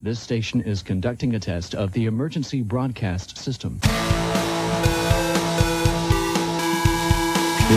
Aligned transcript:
This 0.00 0.20
station 0.20 0.60
is 0.60 0.80
conducting 0.80 1.34
a 1.34 1.40
test 1.40 1.74
of 1.74 1.90
the 1.90 2.06
emergency 2.06 2.62
broadcast 2.62 3.36
system. 3.36 3.80
This 3.82 3.90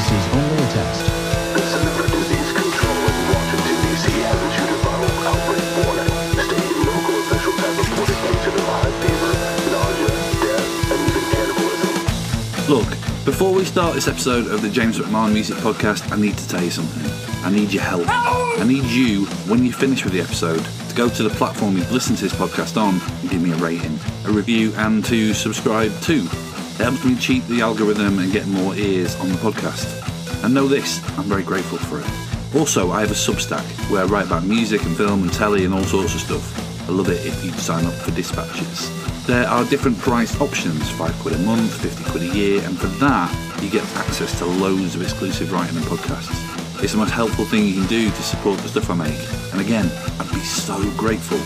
is 0.06 0.24
only 0.30 0.54
a 0.54 0.70
test. 0.70 1.02
The 1.02 1.66
Center 1.66 1.90
for 1.98 2.06
Disease 2.14 2.54
Control 2.54 2.94
in 2.94 3.18
Washington, 3.34 3.74
D.C. 3.90 4.06
has 4.22 4.38
issued 4.38 4.70
a 4.70 4.78
viral 4.86 5.34
outbreak 5.34 5.66
warning, 5.82 6.14
stating 6.46 6.86
local 6.86 7.26
officials 7.26 7.58
have 7.58 7.74
reported 7.90 8.14
cases 8.14 8.54
of 8.54 8.70
high 8.70 8.94
fever, 9.02 9.34
nausea, 9.74 10.14
death, 10.46 10.94
and 10.94 11.02
even 11.10 11.26
cannibalism. 11.34 11.90
Look, 12.70 12.86
before 13.26 13.50
we 13.52 13.66
start 13.66 13.96
this 13.96 14.08
episode 14.08 14.46
of 14.46 14.62
the 14.62 14.70
James 14.70 15.00
McMahon 15.00 15.34
Music 15.34 15.58
Podcast, 15.58 16.12
I 16.12 16.18
need 16.22 16.38
to 16.38 16.48
tell 16.48 16.64
you 16.64 16.70
something. 16.70 17.02
I 17.44 17.50
need 17.50 17.74
your 17.74 17.82
help. 17.82 18.06
I 18.08 18.64
need 18.64 18.84
you, 18.84 19.26
when 19.50 19.66
you 19.66 19.74
finish 19.74 20.04
with 20.04 20.14
the 20.14 20.22
episode, 20.22 20.64
to 20.92 20.98
go 20.98 21.10
to 21.10 21.24
the 21.24 21.30
platform 21.30 21.78
you've 21.78 21.92
listened 21.92 22.18
to 22.18 22.28
this 22.28 22.34
podcast 22.34 22.76
on 22.76 23.00
and 23.22 23.30
give 23.30 23.42
me 23.42 23.52
a 23.52 23.56
rating, 23.58 23.98
a 24.26 24.32
review, 24.32 24.74
and 24.76 25.06
to 25.06 25.34
subscribe 25.34 25.92
too. 26.02 26.24
It 26.24 26.84
helps 26.84 27.06
me 27.06 27.16
cheat 27.16 27.48
the 27.48 27.62
algorithm 27.62 28.20
and 28.20 28.32
get 28.32 28.46
more 28.48 28.76
ears 28.76 29.16
on 29.22 29.30
the 29.30 29.36
podcast. 29.36 29.88
And 30.44 30.54
know 30.54 30.68
this, 30.68 31.02
I'm 31.18 31.26
very 31.26 31.44
grateful 31.44 31.78
for 31.78 32.00
it. 32.00 32.60
Also, 32.60 32.92
I 32.92 33.00
have 33.02 33.12
a 33.12 33.14
Substack 33.14 33.64
where 33.90 34.02
I 34.04 34.06
write 34.06 34.26
about 34.26 34.44
music 34.44 34.84
and 34.84 34.98
film 34.98 35.24
and 35.24 35.32
telly 35.32 35.64
and 35.64 35.74
all 35.74 35.84
sorts 35.84 36.14
of 36.14 36.22
stuff. 36.22 36.90
I 36.90 36.92
love 36.92 37.10
it 37.10 37.26
if 37.26 37.46
you 37.46 37.52
sign 37.52 37.86
up 37.86 37.94
for 37.94 38.12
dispatches. 38.12 38.90
There 39.26 39.48
are 39.48 39.64
different 39.66 39.98
price 40.00 40.40
options, 40.42 40.90
5 40.92 41.14
quid 41.22 41.36
a 41.36 41.40
month, 41.40 41.74
50 41.82 42.04
quid 42.12 42.24
a 42.24 42.36
year, 42.36 42.64
and 42.64 42.78
for 42.78 42.88
that, 42.88 43.64
you 43.64 43.70
get 43.70 43.84
access 43.96 44.38
to 44.40 44.46
loads 44.46 44.96
of 44.96 45.04
exclusive 45.04 45.54
writing 45.54 45.78
and 45.78 45.86
podcasts. 45.86 46.61
It's 46.82 46.94
the 46.94 46.98
most 46.98 47.12
helpful 47.12 47.46
thing 47.46 47.66
you 47.66 47.74
can 47.76 47.88
do 47.88 48.10
to 48.10 48.24
support 48.24 48.60
the 48.60 48.68
stuff 48.68 48.90
I 48.90 48.96
make. 48.96 49.20
And 49.52 49.62
again, 49.62 49.86
I'd 50.20 50.30
be 50.32 50.40
so 50.40 50.78
grateful. 50.98 51.38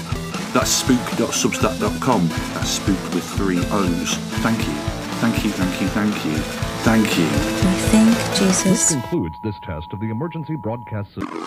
That's 0.54 0.82
spoook.substack.com. 0.84 2.28
That's 2.54 2.80
spoook 2.80 3.14
with 3.14 3.24
three 3.36 3.60
O's. 3.72 4.16
Thank 4.42 4.60
you. 4.60 4.74
Thank 5.20 5.44
you, 5.44 5.52
thank 5.52 5.82
you, 5.82 5.88
thank 5.90 6.26
you. 6.26 6.38
Thank 6.86 7.18
you. 7.18 7.26
We 7.26 7.76
think 7.92 8.10
This 8.40 8.64
Jesus. 8.64 8.92
concludes 8.94 9.38
this 9.44 9.56
test 9.62 9.92
of 9.92 10.00
the 10.00 10.10
emergency 10.10 10.56
broadcast 10.56 11.14
system. 11.14 11.46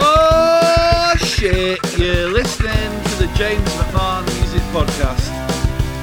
Oh 0.00 1.14
shit, 1.18 1.78
you're 1.98 2.28
listening 2.30 3.02
to 3.04 3.14
the 3.16 3.30
James 3.36 3.68
McMahon 3.74 4.24
Music 4.38 4.62
Podcast. 4.72 5.30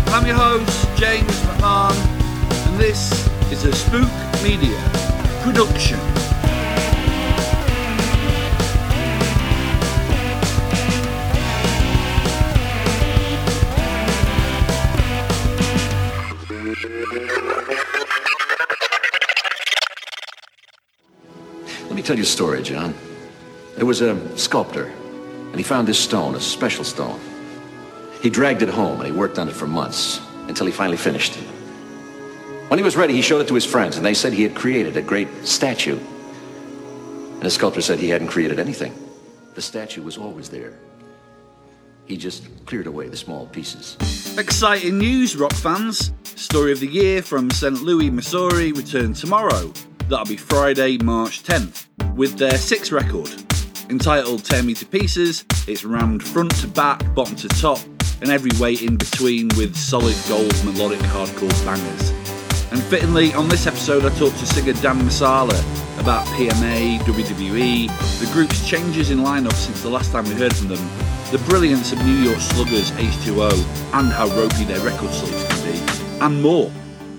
I'm 0.07 0.25
your 0.25 0.35
host, 0.35 0.88
James 0.97 1.31
McMahon, 1.41 1.94
and 2.67 2.79
this 2.79 3.24
is 3.51 3.63
a 3.63 3.69
Spoook 3.69 4.43
Media 4.43 4.75
production. 5.41 5.99
Let 21.83 21.93
me 21.93 22.01
tell 22.01 22.16
you 22.16 22.23
a 22.23 22.25
story, 22.25 22.63
John. 22.63 22.95
There 23.75 23.85
was 23.85 24.01
a 24.01 24.38
sculptor, 24.38 24.85
and 24.85 25.55
he 25.55 25.63
found 25.63 25.88
this 25.88 25.99
stone, 25.99 26.33
a 26.33 26.39
special 26.39 26.83
stone. 26.83 27.19
He 28.21 28.31
dragged 28.31 28.63
it 28.63 28.69
home, 28.69 28.99
and 28.99 29.05
he 29.05 29.11
worked 29.11 29.38
on 29.38 29.47
it 29.47 29.53
for 29.53 29.67
months 29.67 30.19
until 30.47 30.66
he 30.66 30.71
finally 30.71 30.97
finished 30.97 31.38
it. 31.38 31.54
When 32.67 32.80
he 32.80 32.83
was 32.83 32.95
ready, 32.95 33.13
he 33.13 33.21
showed 33.21 33.41
it 33.41 33.47
to 33.49 33.53
his 33.53 33.66
friends, 33.66 33.95
and 33.95 34.05
they 34.05 34.16
said 34.16 34.33
he 34.33 34.41
had 34.41 34.55
created 34.55 34.97
a 34.97 35.02
great 35.02 35.27
statue. 35.45 35.99
And 35.99 37.41
the 37.41 37.52
sculptor 37.52 37.81
said 37.81 37.99
he 37.99 38.09
hadn't 38.09 38.30
created 38.30 38.59
anything. 38.59 38.94
The 39.53 39.61
statue 39.61 40.02
was 40.02 40.17
always 40.17 40.49
there. 40.49 40.73
He 42.05 42.17
just 42.17 42.47
cleared 42.66 42.88
away 42.88 43.07
the 43.07 43.17
small 43.17 43.45
pieces. 43.47 43.97
Exciting 44.38 44.97
news, 44.97 45.35
rock 45.35 45.53
fans! 45.53 46.11
Story 46.23 46.72
of 46.72 46.80
the 46.80 46.88
year 46.88 47.22
from 47.22 47.51
St. 47.51 47.84
Louis, 47.84 48.09
Missouri 48.09 48.72
return 48.72 49.13
tomorrow. 49.13 49.72
That'll 50.09 50.25
be 50.25 50.35
Friday, 50.35 50.97
March 50.97 51.44
10th, 51.44 51.85
with 52.16 52.38
their 52.38 52.57
sixth 52.57 52.91
record. 52.91 53.29
Entitled 53.91 54.44
Tear 54.44 54.63
Me 54.63 54.73
to 54.73 54.85
Pieces, 54.88 55.45
it's 55.68 55.85
rammed 55.85 56.23
front 56.23 56.56
to 56.57 56.68
back, 56.68 57.13
bottom 57.13 57.35
to 57.35 57.47
top, 57.47 57.79
and 58.22 58.31
every 58.31 58.51
way 58.59 58.73
in 58.73 58.97
between 58.97 59.50
with 59.50 59.75
solid 59.75 60.16
gold 60.28 60.53
melodic 60.66 61.00
hardcore 61.00 61.66
bangers. 61.66 62.25
And 62.71 62.81
fittingly, 62.83 63.33
on 63.33 63.47
this 63.47 63.67
episode, 63.67 64.03
I 64.05 64.09
talked 64.17 64.37
to 64.39 64.45
singer 64.45 64.73
Dan 64.81 64.97
Marsala 65.03 65.57
about 65.99 66.25
PMA, 66.27 66.99
WWE, 66.99 68.19
the 68.19 68.33
group's 68.33 68.67
changes 68.67 69.11
in 69.11 69.19
lineup 69.19 69.53
since 69.53 69.81
the 69.81 69.89
last 69.89 70.11
time 70.11 70.25
we 70.25 70.31
heard 70.33 70.53
from 70.55 70.67
them, 70.69 70.89
the 71.31 71.37
brilliance 71.47 71.91
of 71.93 71.99
New 72.05 72.15
York 72.15 72.39
Sluggers 72.39 72.91
H2O, 72.91 73.51
and 73.93 74.07
how 74.11 74.27
ropey 74.35 74.63
their 74.65 74.79
record 74.81 75.11
sleeves 75.11 75.43
can 75.47 75.63
be, 75.71 76.19
and 76.25 76.41
more. 76.41 76.71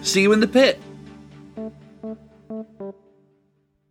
See 0.02 0.22
you 0.22 0.32
in 0.32 0.40
the 0.40 0.48
pit. 0.48 0.78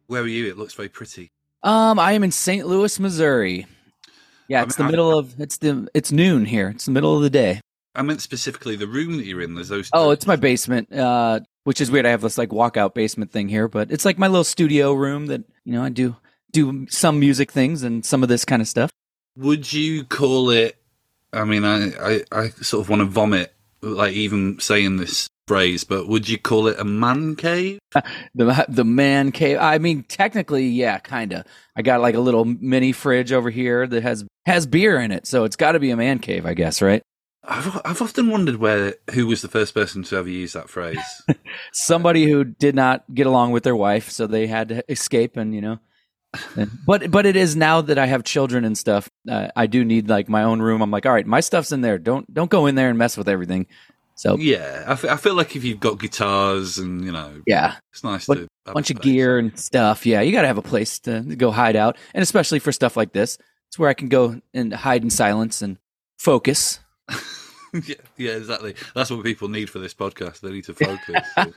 Where 0.07 0.21
are 0.21 0.27
you? 0.27 0.47
It 0.47 0.57
looks 0.57 0.73
very 0.73 0.89
pretty. 0.89 1.31
Um, 1.63 1.97
I 1.97 2.11
am 2.11 2.23
in 2.23 2.31
St. 2.31 2.67
Louis, 2.67 2.99
Missouri. 2.99 3.65
Yeah, 4.47 4.61
I 4.61 4.63
it's 4.63 4.77
mean, 4.77 4.85
the 4.85 4.89
I- 4.89 4.91
middle 4.91 5.17
of 5.17 5.39
it's 5.41 5.57
the 5.57 5.87
it's 5.95 6.11
noon 6.11 6.45
here. 6.45 6.69
It's 6.69 6.85
the 6.85 6.91
middle 6.91 7.15
of 7.17 7.23
the 7.23 7.29
day. 7.31 7.61
I 7.95 8.01
meant 8.01 8.21
specifically 8.21 8.75
the 8.75 8.87
room 8.87 9.17
that 9.17 9.25
you're 9.25 9.41
in. 9.41 9.55
There's 9.55 9.69
those. 9.69 9.89
Oh, 9.93 10.11
it's 10.11 10.27
my 10.27 10.35
basement. 10.35 10.91
Uh, 10.93 11.39
which 11.65 11.81
is 11.81 11.91
weird. 11.91 12.05
I 12.05 12.09
have 12.09 12.21
this 12.21 12.37
like 12.37 12.49
walkout 12.49 12.93
basement 12.93 13.31
thing 13.31 13.49
here, 13.49 13.67
but 13.67 13.91
it's 13.91 14.05
like 14.05 14.17
my 14.17 14.27
little 14.27 14.43
studio 14.43 14.93
room 14.93 15.25
that 15.27 15.43
you 15.65 15.73
know 15.73 15.83
I 15.83 15.89
do 15.89 16.15
do 16.51 16.87
some 16.89 17.19
music 17.19 17.51
things 17.51 17.83
and 17.83 18.05
some 18.05 18.23
of 18.23 18.29
this 18.29 18.45
kind 18.45 18.61
of 18.61 18.67
stuff. 18.67 18.89
Would 19.35 19.73
you 19.73 20.05
call 20.05 20.51
it? 20.51 20.77
I 21.33 21.43
mean, 21.43 21.65
I, 21.65 21.89
I, 21.99 22.23
I 22.31 22.49
sort 22.49 22.85
of 22.85 22.89
want 22.89 23.01
to 23.01 23.05
vomit, 23.05 23.53
like 23.81 24.13
even 24.13 24.59
saying 24.59 24.97
this 24.97 25.27
phrase, 25.47 25.83
but 25.83 26.07
would 26.07 26.29
you 26.29 26.37
call 26.37 26.67
it 26.67 26.79
a 26.79 26.85
man 26.85 27.35
cave? 27.35 27.79
The 28.35 28.65
the 28.67 28.83
man 28.83 29.31
cave. 29.31 29.57
I 29.59 29.77
mean, 29.77 30.03
technically, 30.03 30.67
yeah, 30.67 30.99
kind 30.99 31.31
of. 31.31 31.45
I 31.75 31.81
got 31.81 32.01
like 32.01 32.15
a 32.15 32.19
little 32.19 32.43
mini 32.43 32.91
fridge 32.91 33.31
over 33.31 33.49
here 33.49 33.87
that 33.87 34.03
has 34.03 34.25
has 34.45 34.65
beer 34.65 34.99
in 34.99 35.11
it, 35.11 35.25
so 35.25 35.45
it's 35.45 35.55
got 35.55 35.71
to 35.71 35.79
be 35.79 35.91
a 35.91 35.97
man 35.97 36.19
cave, 36.19 36.45
I 36.45 36.53
guess, 36.53 36.81
right? 36.81 37.01
I've, 37.47 37.81
I've 37.85 38.01
often 38.01 38.29
wondered 38.29 38.57
where 38.57 38.95
who 39.11 39.27
was 39.27 39.41
the 39.41 39.47
first 39.47 39.73
person 39.73 40.03
to 40.03 40.17
ever 40.17 40.29
use 40.29 40.53
that 40.53 40.69
phrase. 40.69 40.99
somebody 41.73 42.29
who 42.29 42.43
did 42.43 42.75
not 42.75 43.03
get 43.13 43.27
along 43.27 43.51
with 43.51 43.63
their 43.63 43.75
wife, 43.75 44.09
so 44.09 44.27
they 44.27 44.47
had 44.47 44.69
to 44.69 44.91
escape, 44.91 45.37
and 45.37 45.53
you 45.53 45.61
know. 45.61 45.79
But 46.85 47.11
but 47.11 47.25
it 47.25 47.35
is 47.35 47.55
now 47.55 47.81
that 47.81 47.97
I 47.97 48.05
have 48.07 48.23
children 48.23 48.65
and 48.65 48.77
stuff. 48.77 49.09
Uh, 49.29 49.49
I 49.55 49.67
do 49.67 49.85
need 49.85 50.09
like 50.09 50.27
my 50.29 50.43
own 50.43 50.61
room. 50.61 50.81
I'm 50.81 50.91
like, 50.91 51.05
all 51.05 51.13
right, 51.13 51.25
my 51.25 51.39
stuff's 51.39 51.71
in 51.71 51.81
there. 51.81 51.97
Don't 51.97 52.31
don't 52.33 52.49
go 52.49 52.65
in 52.65 52.75
there 52.75 52.89
and 52.89 52.97
mess 52.97 53.17
with 53.17 53.29
everything. 53.29 53.67
So 54.15 54.37
yeah, 54.37 54.83
I 54.87 55.13
I 55.13 55.17
feel 55.17 55.35
like 55.35 55.55
if 55.55 55.63
you've 55.63 55.79
got 55.79 55.99
guitars 55.99 56.77
and 56.77 57.03
you 57.05 57.11
know, 57.11 57.41
yeah, 57.45 57.75
it's 57.91 58.03
nice 58.03 58.25
But 58.25 58.35
to 58.35 58.47
have 58.65 58.73
bunch 58.73 58.91
of 58.91 59.01
gear 59.01 59.37
and 59.37 59.57
stuff. 59.59 60.05
Yeah, 60.05 60.21
you 60.21 60.31
got 60.31 60.41
to 60.41 60.47
have 60.47 60.57
a 60.57 60.63
place 60.63 60.99
to 60.99 61.21
go 61.21 61.51
hide 61.51 61.75
out, 61.75 61.97
and 62.13 62.21
especially 62.21 62.59
for 62.59 62.71
stuff 62.71 62.97
like 62.97 63.13
this, 63.13 63.37
it's 63.67 63.77
where 63.77 63.89
I 63.89 63.93
can 63.93 64.07
go 64.07 64.41
and 64.53 64.73
hide 64.73 65.03
in 65.03 65.09
silence 65.09 65.61
and 65.61 65.77
focus. 66.17 66.79
yeah, 67.73 67.95
yeah, 68.17 68.31
exactly. 68.31 68.75
That's 68.93 69.09
what 69.11 69.23
people 69.23 69.49
need 69.49 69.69
for 69.69 69.79
this 69.79 69.93
podcast. 69.93 70.39
They 70.41 70.51
need 70.51 70.65
to 70.65 70.73
focus. 70.73 71.27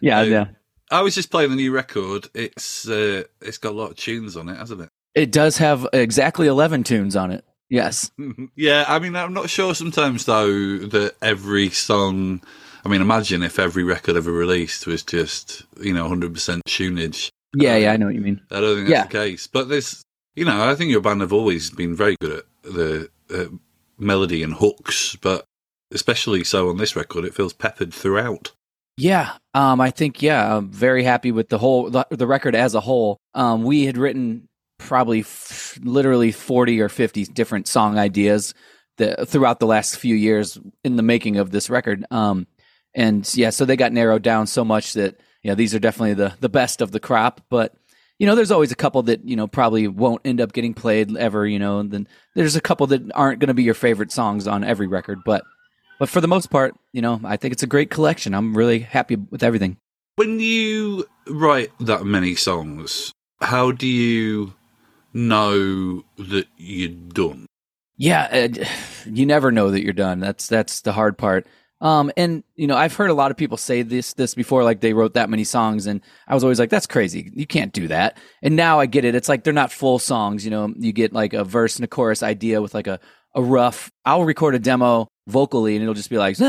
Yeah, 0.00 0.20
Um, 0.20 0.30
yeah. 0.30 0.46
I 0.90 1.02
was 1.02 1.14
just 1.14 1.30
playing 1.30 1.50
the 1.50 1.56
new 1.56 1.72
record. 1.72 2.28
It's 2.34 2.88
uh, 2.88 3.24
it's 3.40 3.58
got 3.58 3.72
a 3.72 3.76
lot 3.76 3.90
of 3.90 3.96
tunes 3.96 4.36
on 4.36 4.48
it, 4.48 4.56
hasn't 4.56 4.80
it? 4.82 4.88
It 5.14 5.32
does 5.32 5.58
have 5.58 5.86
exactly 5.92 6.46
eleven 6.46 6.84
tunes 6.84 7.16
on 7.16 7.32
it. 7.32 7.44
Yes. 7.68 8.12
yeah, 8.54 8.84
I 8.86 9.00
mean, 9.00 9.16
I'm 9.16 9.32
not 9.32 9.50
sure 9.50 9.74
sometimes 9.74 10.24
though 10.26 10.78
that 10.78 11.14
every 11.20 11.70
song. 11.70 12.40
I 12.84 12.88
mean, 12.88 13.00
imagine 13.00 13.42
if 13.42 13.58
every 13.58 13.82
record 13.82 14.16
ever 14.16 14.30
released 14.30 14.86
was 14.86 15.02
just 15.02 15.64
you 15.80 15.92
know 15.92 16.02
100 16.02 16.32
percent 16.32 16.62
tunage. 16.68 17.30
Yeah, 17.56 17.76
yeah, 17.76 17.92
I 17.92 17.96
know 17.96 18.06
what 18.06 18.14
you 18.14 18.20
mean. 18.20 18.40
I 18.52 18.60
don't 18.60 18.76
think 18.76 18.88
that's 18.88 19.08
the 19.08 19.18
case. 19.18 19.46
But 19.48 19.68
there's, 19.68 20.02
you 20.36 20.44
know, 20.44 20.68
I 20.68 20.74
think 20.76 20.90
your 20.92 21.00
band 21.00 21.20
have 21.22 21.32
always 21.32 21.70
been 21.70 21.96
very 21.96 22.14
good 22.20 22.38
at 22.38 22.44
the 22.62 23.10
uh, 23.34 23.46
melody 23.98 24.42
and 24.42 24.54
hooks, 24.54 25.16
but 25.16 25.46
especially 25.92 26.44
so 26.44 26.68
on 26.68 26.78
this 26.78 26.96
record, 26.96 27.24
it 27.24 27.34
feels 27.34 27.52
peppered 27.52 27.92
throughout. 27.92 28.52
Yeah, 28.96 29.32
um, 29.52 29.80
I 29.80 29.90
think 29.90 30.22
yeah, 30.22 30.56
I'm 30.56 30.70
very 30.70 31.04
happy 31.04 31.30
with 31.30 31.48
the 31.50 31.58
whole 31.58 31.90
the, 31.90 32.06
the 32.10 32.26
record 32.26 32.54
as 32.54 32.74
a 32.74 32.80
whole. 32.80 33.18
Um, 33.34 33.62
we 33.62 33.84
had 33.84 33.98
written 33.98 34.48
probably 34.78 35.20
f- 35.20 35.78
literally 35.82 36.32
forty 36.32 36.80
or 36.80 36.88
fifty 36.88 37.24
different 37.24 37.68
song 37.68 37.98
ideas 37.98 38.54
that, 38.96 39.28
throughout 39.28 39.60
the 39.60 39.66
last 39.66 39.98
few 39.98 40.14
years 40.14 40.58
in 40.82 40.96
the 40.96 41.02
making 41.02 41.36
of 41.36 41.50
this 41.50 41.68
record. 41.68 42.06
Um, 42.10 42.46
and 42.94 43.30
yeah, 43.34 43.50
so 43.50 43.66
they 43.66 43.76
got 43.76 43.92
narrowed 43.92 44.22
down 44.22 44.46
so 44.46 44.64
much 44.64 44.94
that 44.94 45.20
yeah, 45.42 45.54
these 45.54 45.74
are 45.74 45.78
definitely 45.78 46.14
the 46.14 46.34
the 46.40 46.48
best 46.48 46.80
of 46.80 46.90
the 46.90 47.00
crop. 47.00 47.42
But 47.50 47.74
you 48.18 48.26
know, 48.26 48.34
there's 48.34 48.50
always 48.50 48.72
a 48.72 48.76
couple 48.76 49.02
that 49.04 49.24
you 49.24 49.36
know 49.36 49.46
probably 49.46 49.88
won't 49.88 50.22
end 50.24 50.40
up 50.40 50.52
getting 50.52 50.74
played 50.74 51.16
ever. 51.16 51.46
You 51.46 51.58
know, 51.58 51.78
and 51.78 51.90
then 51.90 52.08
there's 52.34 52.56
a 52.56 52.60
couple 52.60 52.86
that 52.88 53.02
aren't 53.14 53.40
going 53.40 53.48
to 53.48 53.54
be 53.54 53.62
your 53.62 53.74
favorite 53.74 54.12
songs 54.12 54.46
on 54.46 54.64
every 54.64 54.86
record, 54.86 55.20
but. 55.24 55.44
But 55.98 56.10
for 56.10 56.20
the 56.20 56.28
most 56.28 56.50
part, 56.50 56.74
you 56.92 57.00
know, 57.00 57.22
I 57.24 57.38
think 57.38 57.52
it's 57.52 57.62
a 57.62 57.66
great 57.66 57.88
collection. 57.88 58.34
I'm 58.34 58.54
really 58.54 58.80
happy 58.80 59.16
with 59.16 59.42
everything. 59.42 59.78
When 60.16 60.40
you 60.40 61.06
write 61.26 61.72
that 61.80 62.04
many 62.04 62.34
songs, 62.34 63.14
how 63.40 63.72
do 63.72 63.86
you 63.86 64.52
know 65.16 66.04
that 66.18 66.46
you're 66.56 66.90
done. 66.90 67.46
Yeah, 67.96 68.28
uh, 68.30 68.64
you 69.10 69.26
never 69.26 69.50
know 69.50 69.70
that 69.70 69.82
you're 69.82 69.92
done. 69.92 70.20
That's 70.20 70.46
that's 70.46 70.82
the 70.82 70.92
hard 70.92 71.18
part. 71.18 71.46
Um, 71.86 72.10
and 72.16 72.42
you 72.56 72.66
know, 72.66 72.76
I've 72.76 72.96
heard 72.96 73.10
a 73.10 73.14
lot 73.14 73.30
of 73.30 73.36
people 73.36 73.56
say 73.56 73.82
this 73.82 74.14
this 74.14 74.34
before, 74.34 74.64
like 74.64 74.80
they 74.80 74.92
wrote 74.92 75.14
that 75.14 75.30
many 75.30 75.44
songs, 75.44 75.86
and 75.86 76.00
I 76.26 76.34
was 76.34 76.42
always 76.42 76.58
like, 76.58 76.68
"That's 76.68 76.88
crazy. 76.88 77.30
You 77.32 77.46
can't 77.46 77.72
do 77.72 77.86
that." 77.86 78.18
And 78.42 78.56
now 78.56 78.80
I 78.80 78.86
get 78.86 79.04
it. 79.04 79.14
It's 79.14 79.28
like 79.28 79.44
they're 79.44 79.52
not 79.52 79.70
full 79.70 80.00
songs. 80.00 80.44
You 80.44 80.50
know, 80.50 80.74
you 80.76 80.92
get 80.92 81.12
like 81.12 81.32
a 81.32 81.44
verse 81.44 81.76
and 81.76 81.84
a 81.84 81.86
chorus 81.86 82.24
idea 82.24 82.60
with 82.60 82.74
like 82.74 82.88
a 82.88 82.98
a 83.36 83.42
rough. 83.42 83.92
I'll 84.04 84.24
record 84.24 84.56
a 84.56 84.58
demo 84.58 85.06
vocally, 85.28 85.76
and 85.76 85.82
it'll 85.84 85.94
just 85.94 86.10
be 86.10 86.18
like, 86.18 86.40
you 86.40 86.44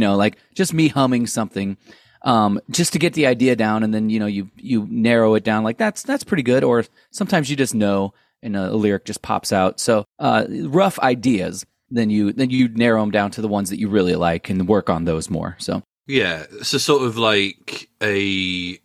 know, 0.00 0.16
like 0.16 0.36
just 0.54 0.72
me 0.72 0.86
humming 0.86 1.26
something, 1.26 1.76
um, 2.24 2.60
just 2.70 2.92
to 2.92 3.00
get 3.00 3.14
the 3.14 3.26
idea 3.26 3.56
down, 3.56 3.82
and 3.82 3.92
then 3.92 4.10
you 4.10 4.20
know 4.20 4.26
you 4.26 4.48
you 4.54 4.86
narrow 4.88 5.34
it 5.34 5.42
down. 5.42 5.64
Like 5.64 5.76
that's 5.76 6.04
that's 6.04 6.22
pretty 6.22 6.44
good. 6.44 6.62
Or 6.62 6.84
sometimes 7.10 7.50
you 7.50 7.56
just 7.56 7.74
know, 7.74 8.14
and 8.44 8.54
a, 8.54 8.70
a 8.70 8.76
lyric 8.76 9.06
just 9.06 9.22
pops 9.22 9.52
out. 9.52 9.80
So 9.80 10.04
uh, 10.20 10.44
rough 10.48 11.00
ideas 11.00 11.66
then 11.92 12.10
you 12.10 12.32
then 12.32 12.50
you 12.50 12.68
narrow 12.68 13.00
them 13.00 13.10
down 13.10 13.30
to 13.32 13.40
the 13.40 13.48
ones 13.48 13.70
that 13.70 13.78
you 13.78 13.88
really 13.88 14.14
like 14.16 14.50
and 14.50 14.66
work 14.68 14.90
on 14.90 15.04
those 15.04 15.30
more. 15.30 15.56
So 15.58 15.82
Yeah, 16.06 16.46
so 16.62 16.78
sort 16.78 17.02
of 17.02 17.18
like 17.18 17.88
a, 18.02 18.78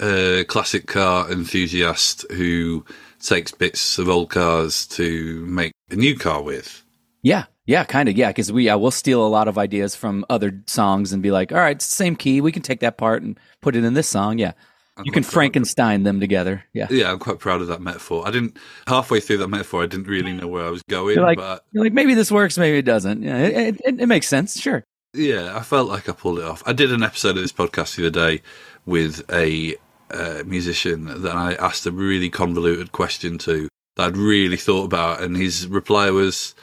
a 0.00 0.44
classic 0.44 0.86
car 0.86 1.30
enthusiast 1.30 2.24
who 2.32 2.84
takes 3.20 3.52
bits 3.52 3.98
of 3.98 4.08
old 4.08 4.30
cars 4.30 4.86
to 4.86 5.44
make 5.46 5.72
a 5.90 5.96
new 5.96 6.16
car 6.16 6.42
with. 6.42 6.84
yeah, 7.22 7.46
yeah, 7.66 7.84
kind 7.84 8.08
of 8.08 8.16
yeah, 8.16 8.28
because 8.28 8.52
we 8.52 8.66
yeah, 8.66 8.74
we'll 8.74 8.90
steal 8.90 9.26
a 9.26 9.28
lot 9.28 9.48
of 9.48 9.56
ideas 9.56 9.94
from 9.96 10.24
other 10.28 10.62
songs 10.66 11.12
and 11.12 11.22
be 11.22 11.30
like, 11.30 11.52
all 11.52 11.58
right, 11.58 11.80
same 11.80 12.16
key, 12.16 12.40
we 12.40 12.52
can 12.52 12.62
take 12.62 12.80
that 12.80 12.98
part 12.98 13.22
and 13.22 13.38
put 13.62 13.76
it 13.76 13.84
in 13.84 13.94
this 13.94 14.08
song. 14.08 14.38
Yeah, 14.38 14.52
you 14.98 15.10
can 15.10 15.12
quite 15.12 15.12
proud 15.12 15.18
of- 15.28 15.32
Frankenstein 15.32 16.02
them 16.04 16.20
together. 16.20 16.64
Yeah. 16.72 16.86
Yeah, 16.90 17.10
I'm 17.12 17.18
quite 17.18 17.38
proud 17.38 17.60
of 17.60 17.66
that 17.68 17.80
metaphor. 17.80 18.26
I 18.26 18.30
didn't 18.30 18.56
halfway 18.86 19.20
through 19.20 19.38
that 19.38 19.48
metaphor, 19.48 19.82
I 19.82 19.86
didn't 19.86 20.06
really 20.06 20.32
know 20.32 20.46
where 20.46 20.64
I 20.64 20.70
was 20.70 20.82
going, 20.88 21.16
You're 21.16 21.24
like, 21.24 21.38
but 21.38 21.64
you're 21.72 21.84
like 21.84 21.92
maybe 21.92 22.14
this 22.14 22.30
works, 22.30 22.56
maybe 22.58 22.78
it 22.78 22.84
doesn't. 22.84 23.22
Yeah, 23.22 23.38
it, 23.38 23.80
it, 23.84 24.00
it 24.00 24.06
makes 24.06 24.28
sense. 24.28 24.60
Sure. 24.60 24.84
yeah, 25.14 25.56
I 25.56 25.62
felt 25.62 25.88
like 25.88 26.08
I 26.08 26.12
pulled 26.12 26.38
it 26.38 26.44
off. 26.44 26.62
I 26.66 26.72
did 26.72 26.92
an 26.92 27.02
episode 27.02 27.36
of 27.36 27.42
this 27.42 27.52
podcast 27.52 27.96
the 27.96 28.06
other 28.06 28.30
day 28.30 28.42
with 28.86 29.22
a 29.32 29.76
uh, 30.10 30.42
musician 30.46 31.22
that 31.22 31.34
I 31.34 31.54
asked 31.54 31.86
a 31.86 31.90
really 31.90 32.30
convoluted 32.30 32.92
question 32.92 33.38
to 33.38 33.68
that 33.96 34.08
I'd 34.08 34.16
really 34.16 34.56
thought 34.56 34.84
about, 34.84 35.22
and 35.22 35.36
his 35.36 35.66
reply 35.66 36.10
was 36.10 36.54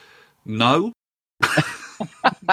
no. 0.46 0.92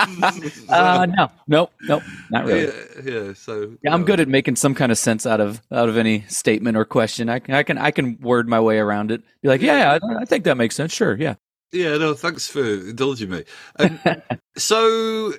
Uh, 0.69 1.07
no, 1.10 1.31
nope, 1.48 1.72
nope, 1.81 2.04
not 2.30 2.46
really. 2.46 2.68
yeah, 2.68 3.01
yeah. 3.04 3.34
So 3.34 3.75
Yeah, 3.84 3.94
I'm 3.94 4.06
good 4.06 4.19
at 4.19 4.28
making 4.28 4.56
some 4.56 4.75
kind 4.75 4.92
of 4.92 4.98
sense 4.98 5.25
out 5.25 5.42
of 5.42 5.62
out 5.72 5.90
of 5.90 5.98
any 5.98 6.22
statement 6.28 6.78
or 6.78 6.86
question. 6.86 7.28
I 7.30 7.40
can 7.40 7.56
I 7.56 7.63
can 7.63 7.78
I 7.78 7.92
can 7.92 8.18
word 8.19 8.48
my 8.48 8.60
way 8.60 8.78
around 8.78 9.12
it. 9.12 9.22
Be 9.42 9.50
like, 9.50 9.62
yeah, 9.62 9.78
yeah 9.78 10.00
I, 10.01 10.22
I 10.22 10.25
think 10.25 10.44
that 10.46 10.56
makes 10.56 10.75
sense. 10.75 10.94
Sure, 10.94 11.16
yeah. 11.18 11.36
Yeah, 11.72 11.98
no, 11.98 12.13
thanks 12.13 12.48
for 12.48 12.63
indulging 12.63 13.30
me. 13.30 13.44
Um, 13.78 14.00
so, 14.57 15.31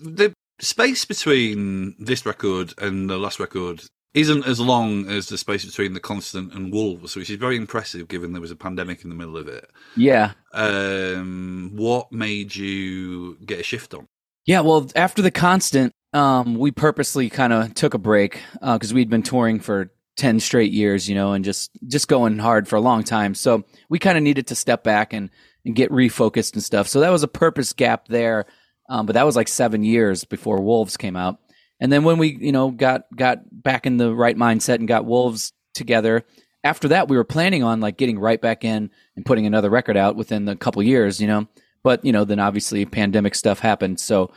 the 0.00 0.32
space 0.58 1.04
between 1.04 1.94
this 1.98 2.24
record 2.24 2.72
and 2.78 3.10
the 3.10 3.18
last 3.18 3.38
record 3.38 3.84
isn't 4.16 4.44
as 4.46 4.58
long 4.58 5.08
as 5.08 5.28
the 5.28 5.38
space 5.38 5.64
between 5.64 5.92
The 5.92 6.00
Constant 6.00 6.52
and 6.54 6.72
Wolves, 6.72 7.14
which 7.14 7.30
is 7.30 7.36
very 7.36 7.56
impressive 7.56 8.08
given 8.08 8.32
there 8.32 8.40
was 8.40 8.50
a 8.50 8.56
pandemic 8.56 9.04
in 9.04 9.10
the 9.10 9.16
middle 9.16 9.36
of 9.36 9.46
it. 9.46 9.70
Yeah, 9.96 10.32
Um, 10.52 11.72
what 11.74 12.10
made 12.12 12.56
you 12.56 13.36
get 13.44 13.60
a 13.60 13.62
shift 13.62 13.94
on? 13.94 14.08
yeah. 14.46 14.60
Well, 14.60 14.88
after 14.96 15.22
the 15.22 15.30
constant, 15.30 15.92
um, 16.12 16.56
we 16.56 16.70
purposely 16.70 17.28
kind 17.28 17.52
of 17.52 17.74
took 17.74 17.94
a 17.94 17.98
break 17.98 18.40
because 18.60 18.94
we'd 18.94 19.10
been 19.10 19.22
touring 19.22 19.60
for 19.60 19.90
ten 20.16 20.40
straight 20.40 20.72
years, 20.72 21.08
you 21.08 21.14
know, 21.14 21.32
and 21.32 21.44
just 21.44 21.70
just 21.86 22.08
going 22.08 22.38
hard 22.38 22.66
for 22.68 22.76
a 22.76 22.80
long 22.80 23.04
time. 23.04 23.34
So 23.34 23.64
we 23.90 23.98
kind 23.98 24.16
of 24.16 24.24
needed 24.24 24.46
to 24.48 24.54
step 24.54 24.82
back 24.82 25.12
and 25.12 25.30
and 25.64 25.74
get 25.76 25.90
refocused 25.90 26.54
and 26.54 26.62
stuff. 26.62 26.88
So 26.88 27.00
that 27.00 27.10
was 27.10 27.22
a 27.22 27.28
purpose 27.28 27.72
gap 27.72 28.08
there. 28.08 28.46
Um, 28.88 29.04
but 29.04 29.14
that 29.14 29.26
was 29.26 29.34
like 29.36 29.48
seven 29.48 29.82
years 29.82 30.24
before 30.24 30.62
Wolves 30.62 30.96
came 30.96 31.16
out. 31.16 31.38
And 31.80 31.92
then 31.92 32.04
when 32.04 32.18
we, 32.18 32.36
you 32.40 32.52
know, 32.52 32.70
got 32.70 33.02
got 33.14 33.40
back 33.50 33.86
in 33.86 33.96
the 33.96 34.14
right 34.14 34.36
mindset 34.36 34.76
and 34.76 34.88
got 34.88 35.04
Wolves 35.04 35.52
together, 35.74 36.24
after 36.64 36.88
that 36.88 37.08
we 37.08 37.16
were 37.16 37.24
planning 37.24 37.62
on 37.62 37.80
like 37.80 37.96
getting 37.96 38.18
right 38.18 38.40
back 38.40 38.64
in 38.64 38.90
and 39.14 39.26
putting 39.26 39.46
another 39.46 39.70
record 39.70 39.96
out 39.96 40.16
within 40.16 40.48
a 40.48 40.56
couple 40.56 40.82
years, 40.82 41.20
you 41.20 41.26
know. 41.26 41.46
But 41.82 42.04
you 42.04 42.12
know, 42.12 42.24
then 42.24 42.40
obviously 42.40 42.84
pandemic 42.86 43.34
stuff 43.34 43.60
happened, 43.60 44.00
so 44.00 44.32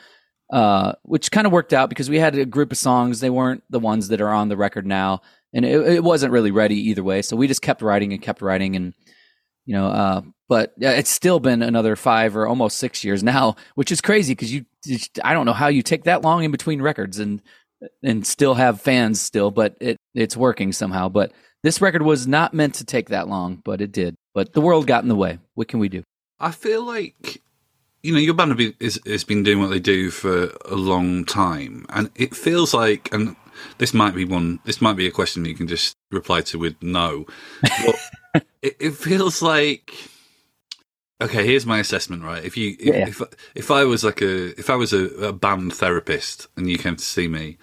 uh, 0.52 0.94
which 1.04 1.32
kind 1.32 1.48
of 1.48 1.54
worked 1.54 1.74
out 1.74 1.90
because 1.90 2.10
we 2.10 2.20
had 2.20 2.36
a 2.36 2.46
group 2.46 2.72
of 2.72 2.78
songs. 2.78 3.20
They 3.20 3.30
weren't 3.30 3.64
the 3.70 3.80
ones 3.80 4.08
that 4.10 4.22
are 4.22 4.30
on 4.30 4.50
the 4.50 4.58
record 4.58 4.86
now, 4.86 5.22
and 5.54 5.66
it, 5.66 5.80
it 5.88 6.04
wasn't 6.04 6.34
really 6.34 6.52
ready 6.52 6.76
either 6.90 7.04
way. 7.04 7.22
So 7.22 7.36
we 7.36 7.48
just 7.48 7.62
kept 7.62 7.82
writing 7.82 8.14
and 8.14 8.22
kept 8.22 8.42
writing, 8.42 8.76
and 8.76 8.94
you 9.66 9.76
know, 9.76 9.88
uh, 9.88 10.22
but 10.48 10.74
it's 10.78 11.10
still 11.10 11.40
been 11.40 11.62
another 11.62 11.96
five 11.96 12.36
or 12.36 12.48
almost 12.48 12.78
six 12.78 13.04
years 13.04 13.24
now, 13.24 13.56
which 13.76 13.92
is 13.92 14.02
crazy 14.02 14.34
because 14.34 14.52
you, 14.54 14.66
I 15.24 15.34
don't 15.34 15.46
know 15.46 15.54
how 15.54 15.68
you 15.68 15.82
take 15.82 16.06
that 16.06 16.22
long 16.22 16.44
in 16.44 16.52
between 16.52 16.82
records 16.82 17.20
and 17.20 17.42
and 18.04 18.26
still 18.26 18.56
have 18.56 18.82
fans 18.82 19.22
still, 19.22 19.52
but 19.52 19.76
it 19.80 19.98
it's 20.14 20.36
working 20.36 20.72
somehow. 20.72 21.10
But 21.10 21.32
this 21.64 21.82
record 21.82 22.02
was 22.02 22.28
not 22.28 22.54
meant 22.54 22.76
to 22.76 22.86
take 22.86 23.10
that 23.10 23.28
long, 23.28 23.62
but 23.64 23.82
it 23.82 23.92
did. 23.92 24.16
But 24.34 24.54
the 24.54 24.62
world 24.62 24.88
got 24.88 25.04
in 25.04 25.10
the 25.10 25.16
way. 25.16 25.40
What 25.56 25.68
can 25.68 25.80
we 25.80 25.90
do? 25.90 26.04
I 26.40 26.52
feel 26.52 26.86
like 26.86 27.42
you 28.04 28.14
know 28.14 28.20
your 28.20 28.34
band 28.34 28.76
is, 28.80 29.00
has 29.06 29.24
been 29.24 29.44
doing 29.44 29.60
what 29.60 29.70
they 29.70 29.80
do 29.80 30.10
for 30.10 30.52
a 30.66 30.76
long 30.76 31.26
time, 31.26 31.86
and 31.90 32.10
it 32.16 32.36
feels 32.36 32.74
like, 32.74 33.12
and 33.14 33.36
this 33.78 33.94
might 33.94 34.16
be 34.16 34.26
one, 34.26 34.60
this 34.66 34.82
might 34.82 34.96
be 34.96 35.08
a 35.08 35.12
question 35.12 35.46
you 35.46 35.56
can 35.56 35.68
just 35.68 35.96
reply 36.12 36.42
to 36.42 36.60
with 36.60 36.82
no. 36.82 37.26
But 37.62 38.44
it, 38.62 38.78
it 38.80 38.92
feels 38.92 39.42
like. 39.42 39.94
Okay, 41.22 41.46
here's 41.46 41.66
my 41.66 41.80
assessment. 41.80 42.24
Right, 42.24 42.44
if 42.44 42.56
you 42.58 42.76
if 42.80 42.96
Yeah. 42.96 43.08
if, 43.08 43.22
if 43.56 43.72
I 43.72 43.84
was 43.84 44.04
like 44.04 44.22
a 44.22 44.58
if 44.60 44.70
I 44.70 44.76
was 44.76 44.94
a, 44.94 45.06
a 45.28 45.34
band 45.34 45.74
therapist 45.74 46.48
and 46.56 46.70
you 46.70 46.78
came 46.78 46.96
to 46.96 47.04
see 47.04 47.28
me, 47.28 47.58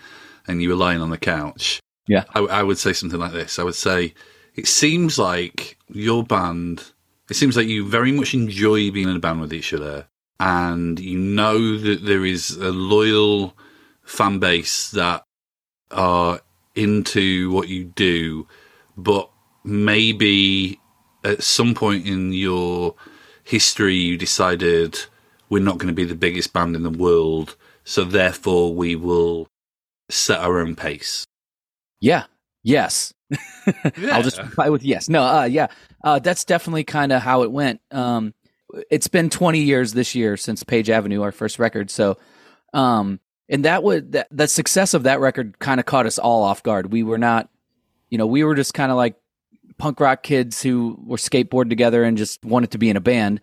and 0.47 0.63
you 0.63 0.69
were 0.69 0.75
lying 0.75 1.01
on 1.01 1.11
the 1.11 1.19
couch, 1.19 1.81
Yeah. 2.09 2.25
I, 2.35 2.41
I 2.41 2.63
would 2.63 2.79
say 2.79 2.93
something 2.93 3.19
like 3.19 3.33
this. 3.33 3.59
I 3.59 3.63
would 3.65 3.75
say, 3.75 4.15
it 4.55 4.67
seems 4.67 5.19
like 5.19 5.77
your 5.89 6.23
band, 6.25 6.93
it 7.29 7.35
seems 7.35 7.57
like 7.57 7.67
you 7.67 7.87
very 7.89 8.13
much 8.13 8.35
enjoy 8.35 8.91
being 8.91 9.09
in 9.09 9.17
a 9.17 9.21
band 9.21 9.41
with 9.41 9.53
each 9.53 9.73
other. 9.73 10.07
And 10.39 11.01
you 11.01 11.19
know 11.19 11.79
that 11.79 12.05
there 12.05 12.25
is 12.25 12.51
a 12.57 12.71
loyal 12.71 13.57
fan 14.05 14.39
base 14.39 14.91
that 14.93 15.25
are 15.91 16.41
into 16.75 17.51
what 17.51 17.69
you 17.69 17.85
do, 17.85 18.47
but 18.97 19.31
maybe 19.65 20.79
at 21.25 21.43
some 21.43 21.75
point 21.75 22.07
in 22.07 22.33
your 22.33 22.95
history, 23.47 23.95
you 23.95 24.17
decided 24.19 24.99
we're 25.49 25.63
not 25.63 25.79
going 25.79 25.89
to 25.89 25.95
be 25.95 26.05
the 26.05 26.15
biggest 26.15 26.53
band 26.53 26.77
in 26.77 26.83
the 26.83 26.91
world. 26.91 27.57
So 27.85 28.05
therefore, 28.05 28.75
we 28.75 28.97
will 28.97 29.47
set 30.11 30.41
our 30.41 30.59
own 30.59 30.75
pace. 30.75 31.25
Yeah. 32.01 32.25
Yes. 32.63 33.15
I'll 34.11 34.23
just 34.23 34.39
reply 34.39 34.69
with 34.69 34.83
yes. 34.83 35.09
No, 35.09 35.23
uh, 35.23 35.45
yeah. 35.45 35.69
Uh, 36.03 36.19
that's 36.19 36.45
definitely 36.45 36.85
kind 36.85 37.13
of 37.13 37.23
how 37.23 37.43
it 37.43 37.53
went. 37.53 37.81
Um, 37.93 38.35
it's 38.91 39.09
been 39.09 39.31
20 39.31 39.61
years 39.61 39.93
this 39.93 40.15
year 40.15 40.37
since 40.37 40.65
Page 40.65 40.91
Avenue, 40.91 41.23
our 41.23 41.33
first 41.33 41.61
record. 41.61 41.91
So, 41.91 42.19
um, 42.75 43.21
and 43.49 43.65
that 43.65 43.85
would, 43.85 44.13
that, 44.13 44.27
the 44.33 44.49
success 44.49 44.93
of 44.93 45.05
that 45.05 45.21
record 45.21 45.61
kind 45.61 45.79
of 45.79 45.87
caught 45.87 46.07
us 46.07 46.19
all 46.19 46.43
off 46.43 46.65
guard. 46.65 46.93
We 46.93 47.05
were 47.05 47.19
not, 47.19 47.49
you 48.11 48.19
know, 48.19 48.27
we 48.27 48.43
were 48.43 48.57
just 48.57 48.75
kind 48.75 48.91
of 48.91 48.97
like 48.97 49.15
punk 49.79 50.01
rock 50.01 50.23
kids 50.23 50.63
who 50.63 50.99
were 51.07 51.17
skateboard 51.17 51.69
together 51.69 52.03
and 52.05 52.17
just 52.17 52.45
wanted 52.45 52.71
to 52.73 52.79
be 52.79 52.91
in 52.91 52.97
a 52.97 53.01
band. 53.01 53.41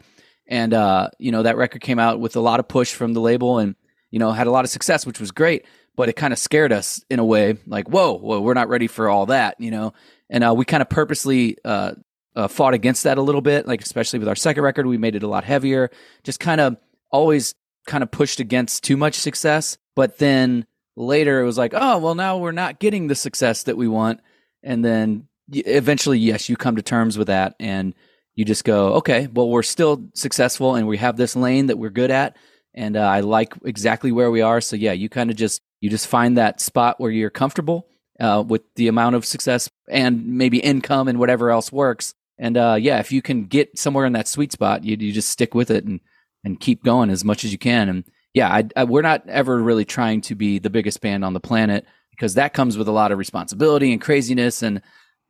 And, 0.48 0.74
uh, 0.74 1.10
you 1.20 1.32
know, 1.32 1.44
that 1.44 1.58
record 1.58 1.82
came 1.82 2.00
out 2.00 2.20
with 2.20 2.36
a 2.36 2.42
lot 2.42 2.60
of 2.60 2.68
push 2.68 2.94
from 2.94 3.14
the 3.14 3.22
label 3.22 3.60
and, 3.60 3.76
you 4.12 4.20
know, 4.20 4.32
had 4.32 4.48
a 4.48 4.52
lot 4.52 4.66
of 4.66 4.72
success, 4.72 5.06
which 5.06 5.20
was 5.20 5.32
great 5.32 5.66
but 5.96 6.10
it 6.10 6.14
kind 6.14 6.34
of 6.34 6.40
scared 6.40 6.72
us 6.72 7.04
in 7.10 7.20
a 7.20 7.26
way 7.26 7.58
like 7.68 7.90
whoa, 7.90 8.16
we're 8.40 8.54
not 8.54 8.70
ready 8.70 8.88
for 8.88 9.10
all 9.10 9.28
that 9.28 9.56
you 9.60 9.72
know? 9.72 9.94
And 10.30 10.44
uh, 10.44 10.54
we 10.56 10.66
kind 10.66 10.82
of 10.82 10.90
purposely 10.90 11.58
uh, 11.64 11.94
uh, 12.36 12.48
fought 12.48 12.74
against 12.74 13.04
that 13.04 13.18
a 13.18 13.22
little 13.22 13.42
bit 13.42 13.68
like 13.68 13.82
especially 13.82 14.20
with 14.20 14.28
our 14.28 14.36
second 14.36 14.64
record 14.64 14.86
we 14.86 14.98
made 14.98 15.16
it 15.16 15.24
a 15.24 15.28
lot 15.28 15.44
heavier. 15.44 15.90
Just 16.24 16.40
kind 16.40 16.62
of 16.62 16.78
always 17.12 17.56
kind 17.86 18.04
of 18.04 18.12
pushed 18.12 18.40
against 18.40 18.84
too 18.84 18.98
much 18.98 19.16
success 19.16 19.78
but 19.96 20.18
then 20.18 20.66
later 20.96 21.42
it 21.42 21.46
was 21.46 21.58
like 21.58 21.74
oh 21.76 21.98
well 22.00 22.16
now 22.16 22.38
we're 22.38 22.52
not 22.52 22.80
getting 22.80 23.08
the 23.08 23.16
success 23.16 23.64
that 23.64 23.78
we 23.78 23.88
want. 23.88 24.20
And 24.66 24.84
then 24.84 25.28
eventually 25.62 26.20
yes 26.20 26.50
you 26.50 26.56
come 26.56 26.76
to 26.76 26.82
terms 26.82 27.18
with 27.18 27.28
that 27.28 27.56
and 27.60 27.94
you 28.36 28.46
just 28.46 28.64
go 28.64 28.94
okay 28.96 29.28
well 29.34 29.50
we're 29.50 29.64
still 29.64 30.10
successful 30.14 30.76
and 30.76 30.88
we 30.88 30.98
have 30.98 31.18
this 31.18 31.36
lane 31.36 31.68
that 31.68 31.78
we're 31.78 31.90
good 31.90 32.12
at 32.12 32.36
and 32.76 32.98
uh, 32.98 33.02
I 33.02 33.20
like 33.20 33.54
exactly 33.66 34.12
where 34.12 34.32
we 34.32 34.42
are. 34.42 34.62
So 34.62 34.76
yeah, 34.76 34.94
you 34.94 35.10
kind 35.10 35.30
of 35.30 35.36
just 35.36 35.62
you 35.80 35.90
just 35.90 36.08
find 36.08 36.38
that 36.38 36.60
spot 36.60 37.00
where 37.00 37.12
you're 37.12 37.30
comfortable 37.30 37.88
uh, 38.20 38.44
with 38.46 38.62
the 38.76 38.88
amount 38.88 39.16
of 39.16 39.26
success 39.26 39.70
and 39.90 40.26
maybe 40.26 40.60
income 40.60 41.08
and 41.08 41.20
whatever 41.20 41.52
else 41.52 41.72
works. 41.72 42.14
And 42.38 42.58
uh, 42.58 42.78
yeah, 42.80 43.00
if 43.00 43.12
you 43.12 43.22
can 43.22 43.46
get 43.46 43.78
somewhere 43.78 44.06
in 44.06 44.14
that 44.14 44.28
sweet 44.28 44.52
spot, 44.52 44.84
you 44.84 44.98
you 45.00 45.12
just 45.12 45.30
stick 45.30 45.54
with 45.54 45.70
it 45.70 45.86
and 45.86 46.00
and 46.44 46.60
keep 46.60 46.84
going 46.84 47.10
as 47.10 47.24
much 47.24 47.44
as 47.44 47.52
you 47.52 47.58
can. 47.58 47.90
And 47.90 48.04
yeah, 48.34 48.52
I, 48.52 48.68
I, 48.76 48.84
we're 48.86 49.02
not 49.02 49.28
ever 49.30 49.62
really 49.62 49.86
trying 49.86 50.22
to 50.22 50.36
be 50.36 50.60
the 50.60 50.70
biggest 50.70 51.00
band 51.00 51.24
on 51.24 51.34
the 51.34 51.40
planet 51.40 51.86
because 52.12 52.34
that 52.34 52.54
comes 52.54 52.78
with 52.78 52.88
a 52.88 52.92
lot 52.92 53.12
of 53.12 53.18
responsibility 53.18 53.92
and 53.92 54.02
craziness. 54.02 54.62
And 54.64 54.82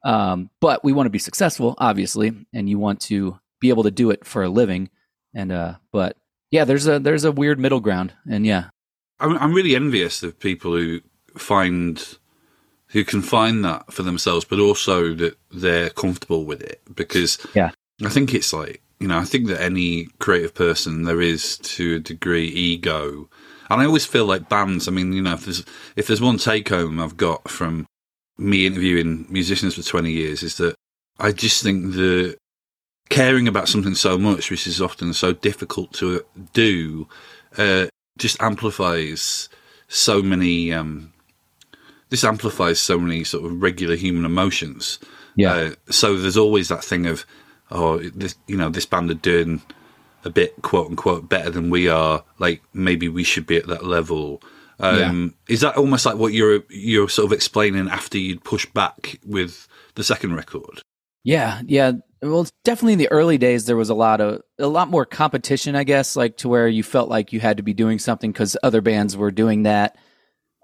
Um, 0.03 0.49
but 0.59 0.83
we 0.83 0.93
want 0.93 1.05
to 1.05 1.11
be 1.11 1.19
successful, 1.19 1.75
obviously, 1.77 2.33
and 2.53 2.69
you 2.69 2.77
want 2.77 2.99
to 3.01 3.39
be 3.59 3.69
able 3.69 3.83
to 3.83 3.91
do 3.91 4.11
it 4.11 4.25
for 4.25 4.43
a 4.43 4.49
living. 4.49 4.89
And 5.33 5.51
uh, 5.51 5.75
but 5.91 6.17
yeah, 6.51 6.65
there's 6.65 6.87
a 6.87 6.99
there's 6.99 7.23
a 7.23 7.31
weird 7.31 7.59
middle 7.59 7.79
ground, 7.79 8.13
and 8.29 8.45
yeah, 8.45 8.69
I'm, 9.19 9.37
I'm 9.37 9.53
really 9.53 9.75
envious 9.75 10.21
of 10.23 10.39
people 10.39 10.73
who 10.73 11.01
find 11.37 12.17
who 12.87 13.03
can 13.03 13.21
find 13.21 13.65
that 13.65 13.91
for 13.91 14.03
themselves, 14.03 14.45
but 14.45 14.59
also 14.59 15.15
that 15.15 15.37
they're 15.51 15.89
comfortable 15.89 16.45
with 16.45 16.61
it. 16.61 16.81
Because 16.93 17.39
Yeah. 17.55 17.71
I 18.05 18.09
think 18.09 18.33
it's 18.33 18.53
like 18.53 18.81
you 18.99 19.07
know, 19.07 19.17
I 19.17 19.25
think 19.25 19.47
that 19.47 19.61
any 19.61 20.07
creative 20.19 20.53
person 20.53 21.03
there 21.03 21.21
is 21.21 21.57
to 21.57 21.95
a 21.95 21.99
degree 21.99 22.47
ego, 22.47 23.29
and 23.69 23.81
I 23.81 23.85
always 23.85 24.05
feel 24.05 24.25
like 24.25 24.49
bands. 24.49 24.87
I 24.87 24.91
mean, 24.91 25.11
you 25.13 25.21
know, 25.21 25.33
if 25.33 25.45
there's 25.45 25.65
if 25.95 26.07
there's 26.07 26.21
one 26.21 26.37
take 26.37 26.69
home 26.69 26.99
I've 26.99 27.17
got 27.17 27.49
from 27.49 27.85
me 28.37 28.65
interviewing 28.65 29.25
musicians 29.29 29.75
for 29.75 29.83
20 29.83 30.11
years 30.11 30.43
is 30.43 30.57
that 30.57 30.75
I 31.19 31.31
just 31.31 31.63
think 31.63 31.93
that 31.93 32.37
caring 33.09 33.47
about 33.47 33.69
something 33.69 33.95
so 33.95 34.17
much, 34.17 34.49
which 34.49 34.65
is 34.67 34.81
often 34.81 35.13
so 35.13 35.33
difficult 35.33 35.93
to 35.93 36.25
do, 36.53 37.07
uh, 37.57 37.87
just 38.17 38.41
amplifies 38.41 39.49
so 39.87 40.21
many. 40.21 40.73
Um, 40.73 41.13
this 42.09 42.23
amplifies 42.23 42.79
so 42.79 42.99
many 42.99 43.23
sort 43.23 43.45
of 43.45 43.61
regular 43.61 43.95
human 43.95 44.25
emotions. 44.25 44.99
Yeah. 45.35 45.53
Uh, 45.53 45.71
so 45.89 46.17
there's 46.17 46.37
always 46.37 46.67
that 46.67 46.83
thing 46.83 47.07
of, 47.07 47.25
oh, 47.71 47.99
this, 47.99 48.35
you 48.47 48.57
know, 48.57 48.69
this 48.69 48.85
band 48.85 49.09
are 49.09 49.15
doing 49.15 49.61
a 50.25 50.29
bit 50.29 50.61
quote 50.61 50.89
unquote 50.89 51.27
better 51.27 51.49
than 51.49 51.69
we 51.69 51.87
are. 51.87 52.23
Like 52.39 52.61
maybe 52.73 53.09
we 53.09 53.23
should 53.23 53.45
be 53.45 53.57
at 53.57 53.67
that 53.67 53.85
level. 53.85 54.41
Um, 54.83 55.35
Is 55.47 55.61
that 55.61 55.77
almost 55.77 56.05
like 56.05 56.15
what 56.15 56.33
you're 56.33 56.63
you're 56.69 57.09
sort 57.09 57.25
of 57.25 57.31
explaining 57.31 57.87
after 57.87 58.17
you'd 58.17 58.43
push 58.43 58.65
back 58.65 59.19
with 59.25 59.67
the 59.95 60.03
second 60.03 60.35
record? 60.35 60.81
Yeah, 61.23 61.61
yeah. 61.65 61.93
Well, 62.21 62.47
definitely 62.63 62.93
in 62.93 62.99
the 62.99 63.11
early 63.11 63.37
days 63.37 63.65
there 63.65 63.77
was 63.77 63.89
a 63.89 63.95
lot 63.95 64.21
of 64.21 64.41
a 64.59 64.67
lot 64.67 64.89
more 64.89 65.05
competition, 65.05 65.75
I 65.75 65.83
guess, 65.83 66.15
like 66.15 66.37
to 66.37 66.49
where 66.49 66.67
you 66.67 66.83
felt 66.83 67.09
like 67.09 67.33
you 67.33 67.39
had 67.39 67.57
to 67.57 67.63
be 67.63 67.73
doing 67.73 67.99
something 67.99 68.31
because 68.31 68.57
other 68.63 68.81
bands 68.81 69.15
were 69.15 69.31
doing 69.31 69.63
that. 69.63 69.97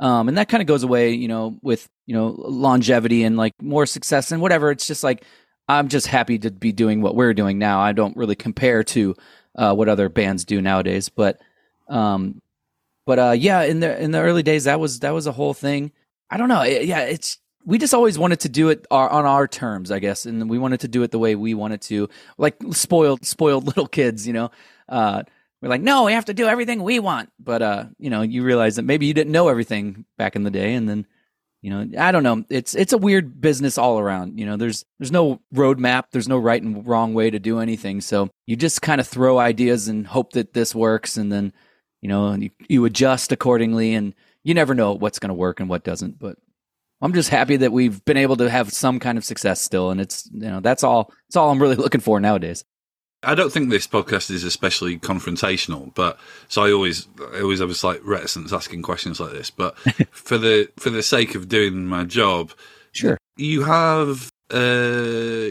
Um, 0.01 0.29
and 0.29 0.37
that 0.37 0.47
kind 0.47 0.61
of 0.61 0.67
goes 0.67 0.83
away, 0.83 1.11
you 1.11 1.27
know, 1.27 1.57
with 1.61 1.87
you 2.05 2.15
know 2.15 2.35
longevity 2.37 3.23
and 3.23 3.37
like 3.37 3.53
more 3.61 3.85
success 3.85 4.31
and 4.31 4.41
whatever. 4.41 4.71
It's 4.71 4.87
just 4.87 5.03
like 5.03 5.23
I'm 5.67 5.87
just 5.87 6.07
happy 6.07 6.39
to 6.39 6.51
be 6.51 6.71
doing 6.71 7.01
what 7.01 7.15
we're 7.15 7.33
doing 7.33 7.57
now. 7.57 7.79
I 7.79 7.93
don't 7.93 8.17
really 8.17 8.35
compare 8.35 8.83
to 8.83 9.15
uh, 9.55 9.73
what 9.73 9.89
other 9.89 10.09
bands 10.09 10.45
do 10.45 10.61
nowadays, 10.61 11.09
but 11.09 11.39
um, 11.89 12.41
but 13.09 13.17
uh, 13.17 13.31
yeah, 13.31 13.63
in 13.63 13.79
the 13.79 13.99
in 13.99 14.11
the 14.11 14.19
early 14.19 14.43
days, 14.43 14.65
that 14.65 14.79
was 14.79 14.99
that 14.99 15.15
was 15.15 15.25
a 15.25 15.31
whole 15.31 15.55
thing. 15.55 15.91
I 16.29 16.37
don't 16.37 16.47
know. 16.47 16.61
It- 16.61 16.85
yeah, 16.85 16.99
it's 17.05 17.39
we 17.65 17.79
just 17.79 17.95
always 17.95 18.19
wanted 18.19 18.41
to 18.41 18.49
do 18.49 18.69
it 18.69 18.85
our, 18.91 19.09
on 19.09 19.25
our 19.25 19.47
terms, 19.47 19.89
I 19.89 19.97
guess, 19.97 20.27
and 20.27 20.47
we 20.47 20.59
wanted 20.59 20.81
to 20.81 20.87
do 20.87 21.01
it 21.01 21.09
the 21.09 21.17
way 21.17 21.33
we 21.33 21.55
wanted 21.55 21.81
to, 21.89 22.07
like 22.37 22.57
spoiled 22.69 23.25
spoiled 23.25 23.65
little 23.71 23.87
kids, 23.87 24.27
you 24.27 24.33
know. 24.33 24.51
Uh, 24.87 25.23
we're 25.59 25.69
like, 25.69 25.81
no, 25.81 26.03
we 26.03 26.13
have 26.13 26.25
to 26.25 26.35
do 26.35 26.45
everything 26.45 26.83
we 26.83 26.99
want, 26.99 27.31
but 27.39 27.63
uh, 27.63 27.85
you 27.97 28.11
know, 28.11 28.21
you 28.21 28.43
realize 28.43 28.75
that 28.75 28.83
maybe 28.83 29.07
you 29.07 29.15
didn't 29.15 29.33
know 29.33 29.47
everything 29.47 30.05
back 30.19 30.35
in 30.35 30.43
the 30.43 30.51
day, 30.51 30.75
and 30.75 30.87
then 30.87 31.07
you 31.63 31.71
know, 31.71 31.87
I 31.99 32.11
don't 32.11 32.21
know. 32.21 32.45
It's 32.51 32.75
it's 32.75 32.93
a 32.93 32.99
weird 32.99 33.41
business 33.41 33.79
all 33.79 33.97
around. 33.97 34.39
You 34.39 34.45
know, 34.45 34.55
there's 34.55 34.85
there's 34.99 35.11
no 35.11 35.41
roadmap, 35.55 36.03
there's 36.11 36.29
no 36.29 36.37
right 36.37 36.61
and 36.61 36.85
wrong 36.85 37.15
way 37.15 37.31
to 37.31 37.39
do 37.39 37.57
anything. 37.57 38.01
So 38.01 38.29
you 38.45 38.55
just 38.55 38.83
kind 38.83 39.01
of 39.01 39.07
throw 39.07 39.39
ideas 39.39 39.87
and 39.87 40.05
hope 40.05 40.33
that 40.33 40.53
this 40.53 40.75
works, 40.75 41.17
and 41.17 41.31
then 41.31 41.53
you 42.01 42.07
know 42.09 42.27
and 42.27 42.43
you, 42.43 42.49
you 42.67 42.85
adjust 42.85 43.31
accordingly, 43.31 43.93
and 43.93 44.13
you 44.43 44.53
never 44.53 44.73
know 44.73 44.93
what's 44.93 45.19
going 45.19 45.29
to 45.29 45.33
work 45.35 45.59
and 45.59 45.69
what 45.69 45.83
doesn't. 45.83 46.19
But 46.19 46.37
I'm 47.01 47.13
just 47.13 47.29
happy 47.29 47.57
that 47.57 47.71
we've 47.71 48.03
been 48.05 48.17
able 48.17 48.35
to 48.37 48.49
have 48.49 48.71
some 48.73 48.99
kind 48.99 49.17
of 49.17 49.23
success 49.25 49.61
still, 49.61 49.89
and 49.91 49.99
it's 50.01 50.29
you 50.33 50.41
know 50.41 50.59
that's 50.59 50.83
all 50.83 51.11
that's 51.27 51.35
all 51.35 51.49
I'm 51.51 51.61
really 51.61 51.75
looking 51.83 52.01
for 52.01 52.19
nowadays. 52.19 52.63
I 53.21 53.35
don't 53.35 53.51
think 53.51 53.69
this 53.69 53.85
podcast 53.85 54.31
is 54.31 54.45
especially 54.45 54.97
confrontational, 54.97 55.93
but 55.93 56.17
so 56.47 56.63
I 56.63 56.71
always 56.71 57.07
I 57.35 57.41
always 57.41 57.59
have 57.59 57.69
a 57.69 57.75
slight 57.75 58.01
reticence 58.05 58.53
asking 58.53 58.81
questions 58.81 59.19
like 59.19 59.33
this. 59.33 59.49
But 59.51 59.77
for 60.11 60.37
the 60.37 60.69
for 60.77 60.89
the 60.89 61.03
sake 61.03 61.35
of 61.35 61.49
doing 61.49 61.85
my 61.85 62.05
job, 62.05 62.51
Sure. 62.93 63.17
you 63.35 63.63
have 63.63 64.31
uh, 64.53 64.57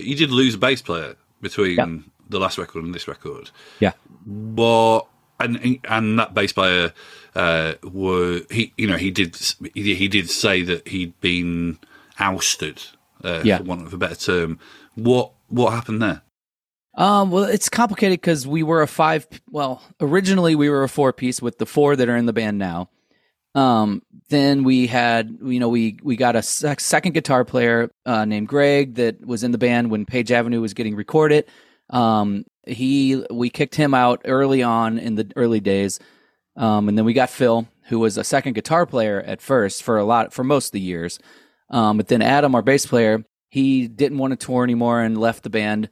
you 0.03 0.15
did 0.17 0.31
lose 0.31 0.55
a 0.55 0.59
bass 0.59 0.81
player 0.81 1.15
between 1.43 1.77
Yeah. 1.77 1.87
the 2.31 2.41
last 2.41 2.57
record 2.59 2.85
and 2.85 2.95
this 2.95 3.07
record. 3.07 3.51
Yeah. 3.81 3.93
But 4.27 5.01
and 5.41 5.79
and 5.89 6.19
that 6.19 6.35
bass 6.35 6.53
player 6.53 6.93
uh, 7.35 7.75
were 7.83 8.41
he 8.51 8.73
you 8.77 8.87
know 8.87 8.97
he 8.97 9.11
did 9.11 9.37
he, 9.75 10.09
did 10.09 10.31
say 10.31 10.63
that 10.63 10.89
he'd 10.89 11.19
been 11.21 11.79
ousted 12.19 12.83
uh, 13.25 13.43
Yeah. 13.45 13.59
for 13.59 13.65
want 13.65 13.87
of 13.87 13.93
a 13.95 13.99
better 13.99 14.15
term. 14.17 14.59
What 14.95 15.33
what 15.49 15.73
happened 15.73 16.03
there? 16.03 16.23
Um, 16.95 17.31
well, 17.31 17.45
it's 17.45 17.69
complicated 17.69 18.21
because 18.21 18.47
we 18.47 18.63
were 18.65 18.83
a 18.83 18.89
five. 18.89 19.27
Well, 19.51 19.83
originally 20.01 20.57
we 20.57 20.69
were 20.69 20.83
a 20.83 20.89
four 20.89 21.13
piece 21.13 21.41
with 21.41 21.59
the 21.59 21.67
four 21.67 21.95
that 21.95 22.09
are 22.09 22.17
in 22.17 22.27
the 22.27 22.33
band 22.33 22.59
now. 22.59 22.91
Um, 23.55 24.03
then 24.31 24.63
we 24.63 24.87
had, 24.89 25.39
you 25.43 25.59
know, 25.61 25.69
we 25.69 25.99
we 26.03 26.17
got 26.17 26.37
a 26.37 26.43
sec- 26.43 26.81
second 26.81 27.13
guitar 27.13 27.45
player 27.45 27.91
uh, 28.05 28.25
named 28.25 28.49
Greg 28.49 28.97
that 28.97 29.25
was 29.25 29.43
in 29.45 29.53
the 29.53 29.59
band 29.59 29.91
when 29.91 30.07
Page 30.07 30.33
Avenue 30.33 30.61
was 30.61 30.75
getting 30.75 30.97
recorded. 30.97 31.47
Um, 31.91 32.45
he 32.67 33.25
we 33.31 33.51
kicked 33.51 33.75
him 33.75 33.95
out 33.95 34.23
early 34.25 34.63
on 34.63 34.99
in 34.99 35.15
the 35.15 35.31
early 35.37 35.61
days, 35.61 36.01
um, 36.57 36.89
and 36.89 36.99
then 36.99 37.05
we 37.05 37.13
got 37.13 37.31
Phil, 37.31 37.67
who 37.85 37.99
was 37.99 38.19
a 38.19 38.25
second 38.25 38.55
guitar 38.55 38.87
player 38.87 39.21
at 39.21 39.41
first 39.41 39.83
for 39.83 39.99
a 39.99 40.05
lot 40.05 40.33
for 40.33 40.45
most 40.45 40.67
of 40.67 40.73
the 40.73 40.81
years. 40.81 41.19
Um, 41.71 41.97
but 41.97 42.09
then 42.09 42.23
Adam, 42.23 42.55
our 42.55 42.63
bass 42.63 42.87
player, 42.87 43.25
he 43.51 43.89
didn't 43.89 44.19
want 44.19 44.39
to 44.39 44.47
tour 44.47 44.65
anymore 44.65 45.01
and 45.01 45.19
left 45.19 45.43
the 45.43 45.51
band 45.51 45.89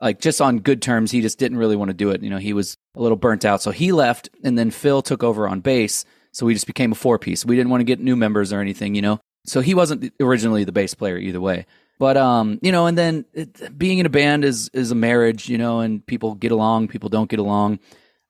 like 0.00 0.20
just 0.20 0.40
on 0.40 0.60
good 0.60 0.80
terms. 0.82 1.10
He 1.10 1.20
just 1.20 1.38
didn't 1.38 1.58
really 1.58 1.76
want 1.76 1.90
to 1.90 1.94
do 1.94 2.10
it. 2.10 2.22
You 2.22 2.30
know, 2.30 2.38
he 2.38 2.52
was 2.52 2.76
a 2.94 3.02
little 3.02 3.16
burnt 3.16 3.44
out, 3.44 3.62
so 3.62 3.70
he 3.70 3.92
left, 3.92 4.30
and 4.42 4.58
then 4.58 4.70
Phil 4.70 5.02
took 5.02 5.22
over 5.22 5.46
on 5.48 5.60
bass. 5.60 6.04
So 6.32 6.46
we 6.46 6.54
just 6.54 6.66
became 6.66 6.92
a 6.92 6.96
four 6.96 7.18
piece. 7.18 7.44
We 7.44 7.56
didn't 7.56 7.70
want 7.70 7.80
to 7.80 7.84
get 7.84 8.00
new 8.00 8.16
members 8.16 8.52
or 8.52 8.60
anything, 8.60 8.94
you 8.94 9.02
know. 9.02 9.20
So 9.46 9.60
he 9.60 9.74
wasn't 9.74 10.12
originally 10.20 10.64
the 10.64 10.72
bass 10.72 10.94
player 10.94 11.18
either 11.18 11.40
way. 11.40 11.66
But 12.00 12.16
um, 12.16 12.58
you 12.62 12.72
know, 12.72 12.86
and 12.86 12.96
then 12.96 13.26
it, 13.34 13.78
being 13.78 13.98
in 13.98 14.06
a 14.06 14.08
band 14.08 14.42
is 14.42 14.70
is 14.72 14.90
a 14.90 14.94
marriage, 14.94 15.50
you 15.50 15.58
know, 15.58 15.80
and 15.80 16.04
people 16.04 16.34
get 16.34 16.50
along, 16.50 16.88
people 16.88 17.10
don't 17.10 17.28
get 17.28 17.38
along. 17.38 17.78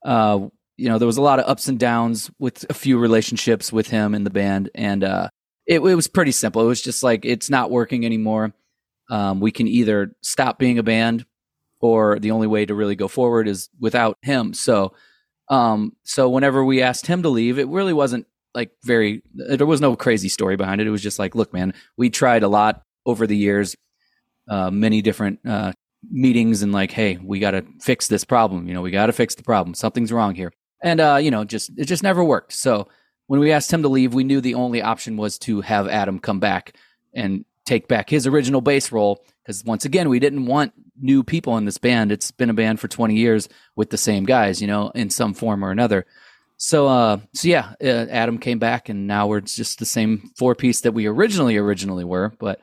Uh, 0.04 0.48
you 0.76 0.88
know, 0.88 0.98
there 0.98 1.06
was 1.06 1.18
a 1.18 1.22
lot 1.22 1.38
of 1.38 1.48
ups 1.48 1.68
and 1.68 1.78
downs 1.78 2.32
with 2.40 2.66
a 2.68 2.74
few 2.74 2.98
relationships 2.98 3.72
with 3.72 3.88
him 3.88 4.12
in 4.12 4.24
the 4.24 4.30
band, 4.30 4.70
and 4.74 5.04
uh, 5.04 5.28
it, 5.66 5.76
it 5.76 5.94
was 5.94 6.08
pretty 6.08 6.32
simple. 6.32 6.62
It 6.62 6.66
was 6.66 6.82
just 6.82 7.04
like 7.04 7.24
it's 7.24 7.48
not 7.48 7.70
working 7.70 8.04
anymore. 8.04 8.52
Um, 9.08 9.38
we 9.38 9.52
can 9.52 9.68
either 9.68 10.16
stop 10.20 10.58
being 10.58 10.80
a 10.80 10.82
band, 10.82 11.24
or 11.78 12.18
the 12.18 12.32
only 12.32 12.48
way 12.48 12.66
to 12.66 12.74
really 12.74 12.96
go 12.96 13.06
forward 13.06 13.46
is 13.46 13.68
without 13.78 14.18
him. 14.22 14.52
So, 14.52 14.94
um, 15.48 15.94
so 16.02 16.28
whenever 16.28 16.64
we 16.64 16.82
asked 16.82 17.06
him 17.06 17.22
to 17.22 17.28
leave, 17.28 17.60
it 17.60 17.68
really 17.68 17.92
wasn't 17.92 18.26
like 18.52 18.72
very. 18.82 19.22
There 19.32 19.64
was 19.64 19.80
no 19.80 19.94
crazy 19.94 20.28
story 20.28 20.56
behind 20.56 20.80
it. 20.80 20.88
It 20.88 20.90
was 20.90 21.04
just 21.04 21.20
like, 21.20 21.36
look, 21.36 21.52
man, 21.52 21.72
we 21.96 22.10
tried 22.10 22.42
a 22.42 22.48
lot 22.48 22.82
over 23.06 23.26
the 23.26 23.36
years, 23.36 23.76
uh, 24.48 24.70
many 24.70 25.02
different 25.02 25.40
uh, 25.46 25.72
meetings, 26.10 26.62
and 26.62 26.72
like, 26.72 26.90
hey, 26.90 27.18
we 27.22 27.38
got 27.38 27.52
to 27.52 27.64
fix 27.80 28.08
this 28.08 28.24
problem. 28.24 28.68
You 28.68 28.74
know, 28.74 28.82
we 28.82 28.90
got 28.90 29.06
to 29.06 29.12
fix 29.12 29.34
the 29.34 29.42
problem. 29.42 29.74
Something's 29.74 30.12
wrong 30.12 30.34
here, 30.34 30.52
and 30.82 31.00
uh, 31.00 31.18
you 31.20 31.30
know, 31.30 31.44
just 31.44 31.70
it 31.76 31.84
just 31.86 32.02
never 32.02 32.24
worked. 32.24 32.52
So 32.52 32.88
when 33.26 33.40
we 33.40 33.52
asked 33.52 33.72
him 33.72 33.82
to 33.82 33.88
leave, 33.88 34.14
we 34.14 34.24
knew 34.24 34.40
the 34.40 34.54
only 34.54 34.82
option 34.82 35.16
was 35.16 35.38
to 35.40 35.60
have 35.60 35.86
Adam 35.88 36.18
come 36.18 36.40
back 36.40 36.74
and 37.14 37.44
take 37.64 37.86
back 37.86 38.10
his 38.10 38.26
original 38.26 38.60
bass 38.60 38.90
role 38.90 39.24
because 39.42 39.64
once 39.64 39.84
again 39.84 40.08
we 40.08 40.18
didn't 40.18 40.46
want 40.46 40.72
new 41.00 41.22
people 41.22 41.56
in 41.56 41.64
this 41.64 41.78
band 41.78 42.10
it's 42.10 42.32
been 42.32 42.50
a 42.50 42.54
band 42.54 42.80
for 42.80 42.88
20 42.88 43.14
years 43.14 43.48
with 43.76 43.90
the 43.90 43.96
same 43.96 44.24
guys 44.24 44.60
you 44.60 44.66
know 44.66 44.90
in 44.90 45.08
some 45.08 45.34
form 45.34 45.64
or 45.64 45.70
another 45.70 46.04
so 46.56 46.88
uh 46.88 47.18
so 47.32 47.46
yeah 47.46 47.74
uh, 47.80 48.06
adam 48.10 48.38
came 48.38 48.58
back 48.58 48.88
and 48.88 49.06
now 49.06 49.26
we're 49.28 49.40
just 49.40 49.78
the 49.78 49.86
same 49.86 50.30
four 50.36 50.56
piece 50.56 50.80
that 50.80 50.92
we 50.92 51.06
originally 51.06 51.56
originally 51.56 52.04
were 52.04 52.32
but 52.40 52.60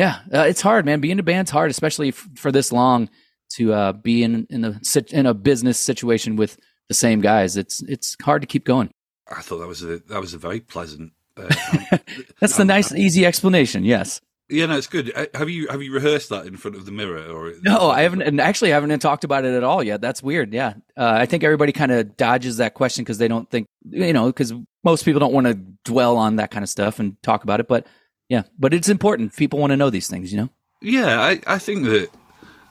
yeah 0.00 0.20
uh, 0.32 0.46
it's 0.48 0.60
hard 0.62 0.84
man 0.84 1.00
being 1.00 1.18
a 1.18 1.22
band's 1.22 1.50
hard 1.50 1.70
especially 1.70 2.08
f- 2.08 2.28
for 2.34 2.50
this 2.50 2.72
long 2.72 3.08
to 3.50 3.72
uh 3.72 3.92
be 3.92 4.22
in 4.22 4.46
in 4.48 4.64
a 4.64 4.80
in 5.12 5.26
a 5.26 5.34
business 5.34 5.78
situation 5.78 6.36
with 6.36 6.58
the 6.88 6.94
same 6.94 7.20
guys 7.20 7.56
it's 7.56 7.82
it's 7.82 8.16
hard 8.22 8.40
to 8.42 8.46
keep 8.46 8.64
going 8.64 8.90
I 9.30 9.42
thought 9.42 9.58
that 9.58 9.68
was 9.68 9.82
a 9.82 9.98
that 9.98 10.20
was 10.20 10.34
a 10.34 10.38
very 10.38 10.58
pleasant. 10.58 11.12
Uh, 11.36 11.48
that's 12.40 12.56
the 12.56 12.64
nice 12.64 12.92
easy 12.92 13.24
explanation 13.24 13.84
yes 13.84 14.20
yeah, 14.50 14.66
no, 14.66 14.76
it's 14.76 14.88
good. 14.88 15.12
Uh, 15.14 15.26
Have 15.34 15.48
you 15.48 15.68
have 15.68 15.80
you 15.80 15.92
rehearsed 15.92 16.28
that 16.30 16.44
in 16.44 16.56
front 16.56 16.76
of 16.76 16.84
the 16.84 16.90
mirror 16.90 17.22
or 17.24 17.52
No, 17.62 17.88
I 17.90 18.02
haven't, 18.02 18.22
and 18.22 18.40
actually, 18.40 18.72
I 18.72 18.74
haven't 18.74 18.98
talked 18.98 19.22
about 19.22 19.44
it 19.44 19.54
at 19.54 19.62
all 19.62 19.82
yet. 19.82 20.00
That's 20.00 20.22
weird. 20.22 20.52
Yeah, 20.52 20.74
uh, 20.96 21.12
I 21.14 21.26
think 21.26 21.44
everybody 21.44 21.70
kind 21.72 21.92
of 21.92 22.16
dodges 22.16 22.56
that 22.56 22.74
question 22.74 23.04
because 23.04 23.18
they 23.18 23.28
don't 23.28 23.48
think, 23.48 23.68
you 23.88 24.12
know, 24.12 24.26
because 24.26 24.52
most 24.82 25.04
people 25.04 25.20
don't 25.20 25.32
want 25.32 25.46
to 25.46 25.54
dwell 25.84 26.16
on 26.16 26.36
that 26.36 26.50
kind 26.50 26.64
of 26.64 26.68
stuff 26.68 26.98
and 26.98 27.20
talk 27.22 27.44
about 27.44 27.60
it. 27.60 27.68
But 27.68 27.86
yeah, 28.30 28.44
but 28.58 28.72
it's 28.72 28.88
important. 28.88 29.36
People 29.36 29.58
want 29.58 29.72
to 29.72 29.76
know 29.76 29.90
these 29.90 30.08
things, 30.08 30.32
you 30.32 30.38
know. 30.38 30.48
Yeah, 30.80 31.20
I, 31.20 31.40
I 31.46 31.58
think 31.58 31.84
that. 31.84 32.08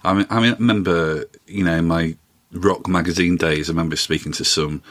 I 0.04 0.13
mean, 0.13 0.25
I 0.32 0.39
mean, 0.39 0.54
I 0.54 0.58
remember 0.58 1.25
you 1.46 1.63
know 1.63 1.75
in 1.75 1.86
my 1.86 2.16
rock 2.54 2.88
magazine 2.88 3.36
days. 3.38 3.70
I 3.70 3.74
remember 3.74 3.96
speaking 3.96 4.32
to 4.34 4.44
some. 4.44 4.82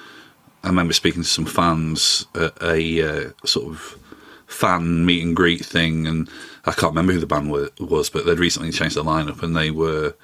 I 0.63 0.69
remember 0.69 0.93
speaking 0.93 1.23
to 1.23 1.29
some 1.29 1.47
fans 1.47 2.27
at 2.35 2.53
a 2.63 3.03
uh, 3.03 3.31
sort 3.45 3.73
of 3.73 3.99
fan 4.47 5.05
meet 5.07 5.23
and 5.25 5.35
greet 5.35 5.65
thing, 5.65 6.07
and 6.07 6.29
I 6.67 6.73
can't 6.73 6.93
remember 6.93 7.13
who 7.15 7.21
the 7.21 7.27
band 7.27 7.51
wa- 7.51 7.69
was, 7.81 8.11
but 8.11 8.27
they'd 8.27 8.39
recently 8.39 8.71
changed 8.71 8.97
their 8.97 9.05
lineup, 9.05 9.43
and 9.43 9.57
they 9.57 9.71
were. 9.71 10.15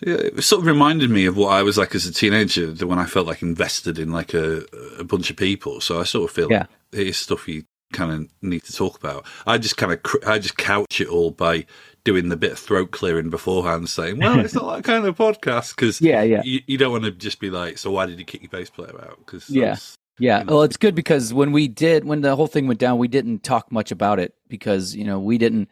Yeah, 0.00 0.14
it 0.16 0.42
sort 0.42 0.60
of 0.62 0.66
reminded 0.66 1.08
me 1.10 1.24
of 1.26 1.36
what 1.36 1.50
I 1.52 1.62
was 1.62 1.78
like 1.78 1.94
as 1.94 2.04
a 2.04 2.12
teenager 2.12 2.72
when 2.86 2.98
I 2.98 3.06
felt 3.06 3.26
like 3.26 3.42
invested 3.42 3.98
in 3.98 4.10
like 4.10 4.34
a, 4.34 4.64
a 4.98 5.04
bunch 5.04 5.30
of 5.30 5.36
people. 5.36 5.80
So 5.80 6.00
I 6.00 6.04
sort 6.04 6.28
of 6.28 6.34
feel 6.34 6.48
Yeah. 6.50 6.58
like 6.60 6.68
it 6.92 7.06
is 7.08 7.16
stuff 7.16 7.46
you 7.48 7.64
kind 7.94 8.12
of 8.12 8.28
need 8.42 8.64
to 8.64 8.72
talk 8.72 8.98
about. 8.98 9.24
I 9.46 9.56
just 9.56 9.78
kind 9.78 9.92
of 9.92 10.02
cr- 10.02 10.26
I 10.26 10.38
just 10.38 10.58
couch 10.58 11.00
it 11.00 11.08
all 11.08 11.30
by 11.30 11.64
doing 12.04 12.28
the 12.28 12.36
bit 12.36 12.52
of 12.52 12.58
throat 12.58 12.90
clearing 12.90 13.30
beforehand, 13.30 13.88
saying, 13.88 14.18
"Well, 14.18 14.38
it's 14.40 14.54
not 14.54 14.76
that 14.76 14.84
kind 14.92 15.06
of 15.06 15.16
podcast," 15.16 15.74
because 15.74 16.00
Yeah, 16.00 16.22
yeah. 16.22 16.42
you, 16.44 16.60
you 16.66 16.76
don't 16.76 16.92
want 16.92 17.04
to 17.04 17.10
just 17.10 17.40
be 17.40 17.48
like, 17.50 17.78
"So 17.78 17.90
why 17.90 18.04
did 18.06 18.18
you 18.18 18.24
kick 18.26 18.42
your 18.42 18.50
bass 18.50 18.68
player 18.68 19.00
out?" 19.00 19.18
Because 19.24 19.48
Yeah. 19.48 19.76
Yeah, 20.18 20.40
you 20.40 20.44
know. 20.44 20.52
well, 20.52 20.62
it's 20.62 20.76
good 20.76 20.94
because 20.94 21.34
when 21.34 21.50
we 21.50 21.66
did, 21.66 22.04
when 22.04 22.20
the 22.20 22.36
whole 22.36 22.46
thing 22.46 22.68
went 22.68 22.78
down, 22.78 22.98
we 22.98 23.08
didn't 23.08 23.42
talk 23.42 23.72
much 23.72 23.90
about 23.90 24.20
it 24.20 24.34
because 24.48 24.94
you 24.94 25.02
know 25.02 25.18
we 25.18 25.38
didn't, 25.38 25.68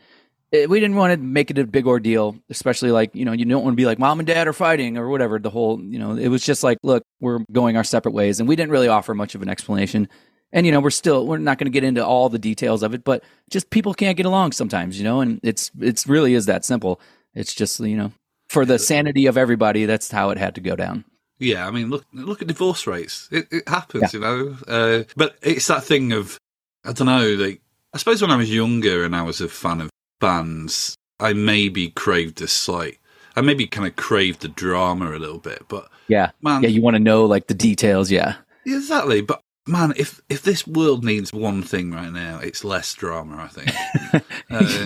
eh, 0.52 0.66
we 0.66 0.80
didn't 0.80 0.96
want 0.96 1.12
to 1.12 1.16
make 1.16 1.52
it 1.52 1.58
a 1.58 1.66
big 1.66 1.86
ordeal, 1.86 2.36
especially 2.50 2.90
like 2.90 3.14
you 3.14 3.24
know 3.24 3.30
you 3.30 3.44
don't 3.44 3.62
want 3.62 3.74
to 3.74 3.76
be 3.76 3.86
like 3.86 4.00
mom 4.00 4.18
and 4.18 4.26
dad 4.26 4.48
are 4.48 4.52
fighting 4.52 4.98
or 4.98 5.08
whatever. 5.10 5.38
The 5.38 5.50
whole 5.50 5.80
you 5.80 5.98
know 5.98 6.16
it 6.16 6.26
was 6.26 6.42
just 6.44 6.64
like, 6.64 6.78
look, 6.82 7.04
we're 7.20 7.44
going 7.52 7.76
our 7.76 7.84
separate 7.84 8.14
ways, 8.14 8.40
and 8.40 8.48
we 8.48 8.56
didn't 8.56 8.72
really 8.72 8.88
offer 8.88 9.14
much 9.14 9.36
of 9.36 9.42
an 9.42 9.48
explanation. 9.48 10.08
And 10.52 10.66
you 10.66 10.72
know 10.72 10.80
we're 10.80 10.90
still 10.90 11.26
we're 11.26 11.38
not 11.38 11.58
going 11.58 11.66
to 11.66 11.70
get 11.70 11.84
into 11.84 12.04
all 12.04 12.28
the 12.28 12.38
details 12.38 12.82
of 12.82 12.92
it, 12.94 13.04
but 13.04 13.24
just 13.50 13.70
people 13.70 13.94
can't 13.94 14.16
get 14.16 14.26
along 14.26 14.52
sometimes, 14.52 14.98
you 14.98 15.04
know, 15.04 15.20
and 15.20 15.40
it's 15.42 15.70
it's 15.80 16.06
really 16.06 16.34
is 16.34 16.46
that 16.46 16.64
simple. 16.64 17.00
It's 17.34 17.54
just 17.54 17.80
you 17.80 17.96
know 17.96 18.12
for 18.48 18.66
the 18.66 18.78
sanity 18.78 19.26
of 19.26 19.38
everybody, 19.38 19.86
that's 19.86 20.10
how 20.10 20.28
it 20.30 20.36
had 20.36 20.54
to 20.56 20.60
go 20.60 20.76
down. 20.76 21.04
Yeah, 21.38 21.66
I 21.66 21.70
mean, 21.70 21.88
look 21.88 22.04
look 22.12 22.42
at 22.42 22.48
divorce 22.48 22.86
rates. 22.86 23.28
It, 23.32 23.48
it 23.50 23.68
happens, 23.68 24.12
you 24.12 24.20
know. 24.20 24.56
Uh, 24.68 25.04
but 25.16 25.36
it's 25.42 25.66
that 25.68 25.84
thing 25.84 26.12
of 26.12 26.38
I 26.84 26.92
don't 26.92 27.06
know. 27.06 27.28
Like 27.34 27.60
I 27.94 27.98
suppose 27.98 28.20
when 28.22 28.30
I 28.30 28.36
was 28.36 28.54
younger 28.54 29.04
and 29.04 29.16
I 29.16 29.22
was 29.22 29.40
a 29.40 29.48
fan 29.48 29.80
of 29.80 29.90
bands, 30.20 30.94
I 31.18 31.32
maybe 31.32 31.90
craved 31.90 32.42
a 32.42 32.48
slight. 32.48 32.98
I 33.34 33.40
maybe 33.40 33.66
kind 33.66 33.86
of 33.86 33.96
craved 33.96 34.42
the 34.42 34.48
drama 34.48 35.10
a 35.10 35.18
little 35.18 35.38
bit. 35.38 35.64
But 35.68 35.88
Yeah, 36.08 36.30
man, 36.42 36.62
yeah, 36.62 36.68
you 36.68 36.82
want 36.82 36.94
to 36.94 37.02
know 37.02 37.24
like 37.24 37.46
the 37.46 37.54
details, 37.54 38.10
yeah. 38.10 38.36
exactly. 38.66 39.22
But 39.22 39.40
man, 39.66 39.92
if 39.96 40.20
if 40.28 40.42
this 40.42 40.66
world 40.66 41.04
needs 41.04 41.32
one 41.32 41.62
thing 41.62 41.92
right 41.92 42.12
now, 42.12 42.38
it's 42.38 42.64
less 42.64 42.94
drama. 42.94 43.36
I 43.36 43.48
think. 43.48 44.24
Uh, 44.50 44.84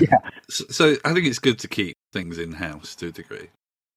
so, 0.49 0.65
so 0.71 0.97
I 1.05 1.13
think 1.13 1.27
it's 1.27 1.41
good 1.41 1.59
to 1.59 1.67
keep 1.67 1.97
things 2.13 2.39
in 2.39 2.53
house 2.53 2.95
to 2.95 3.09
a 3.09 3.11
degree. 3.11 3.49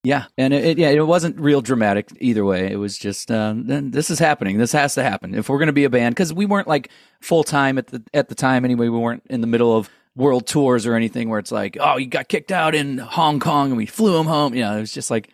Yeah, 0.04 0.26
and 0.36 0.52
it, 0.52 0.66
it 0.66 0.78
yeah, 0.80 0.90
it 0.90 1.06
wasn't 1.06 1.40
real 1.40 1.62
dramatic 1.62 2.10
either 2.20 2.44
way. 2.44 2.72
It 2.72 2.78
was 2.78 2.98
just 2.98 3.30
um, 3.30 3.68
then 3.68 3.92
this 3.92 4.10
is 4.10 4.18
happening. 4.18 4.58
This 4.58 4.72
has 4.72 4.96
to 4.96 5.04
happen 5.04 5.36
if 5.36 5.48
we're 5.48 5.60
going 5.60 5.68
to 5.68 5.74
be 5.74 5.84
a 5.84 5.90
band 5.90 6.16
because 6.16 6.34
we 6.34 6.48
weren't 6.48 6.68
like 6.68 6.90
full 7.22 7.44
time 7.44 7.78
at 7.78 7.88
the 7.88 8.02
at 8.16 8.30
the 8.30 8.36
time 8.36 8.66
anyway. 8.66 8.88
We 8.88 8.98
weren't 8.98 9.24
in 9.30 9.42
the 9.42 9.48
middle 9.48 9.76
of 9.76 9.90
world 10.16 10.48
tours 10.48 10.86
or 10.86 10.96
anything 10.96 11.30
where 11.30 11.40
it's 11.40 11.52
like, 11.52 11.78
oh, 11.80 11.98
you 11.98 12.08
got 12.08 12.30
kicked 12.30 12.52
out 12.52 12.74
in 12.74 12.98
Hong 12.98 13.40
Kong 13.40 13.68
and 13.68 13.78
we 13.78 13.86
flew 13.86 14.18
him 14.18 14.26
home. 14.26 14.56
You 14.56 14.62
know, 14.62 14.78
it 14.78 14.82
was 14.82 14.94
just 14.94 15.12
like 15.12 15.28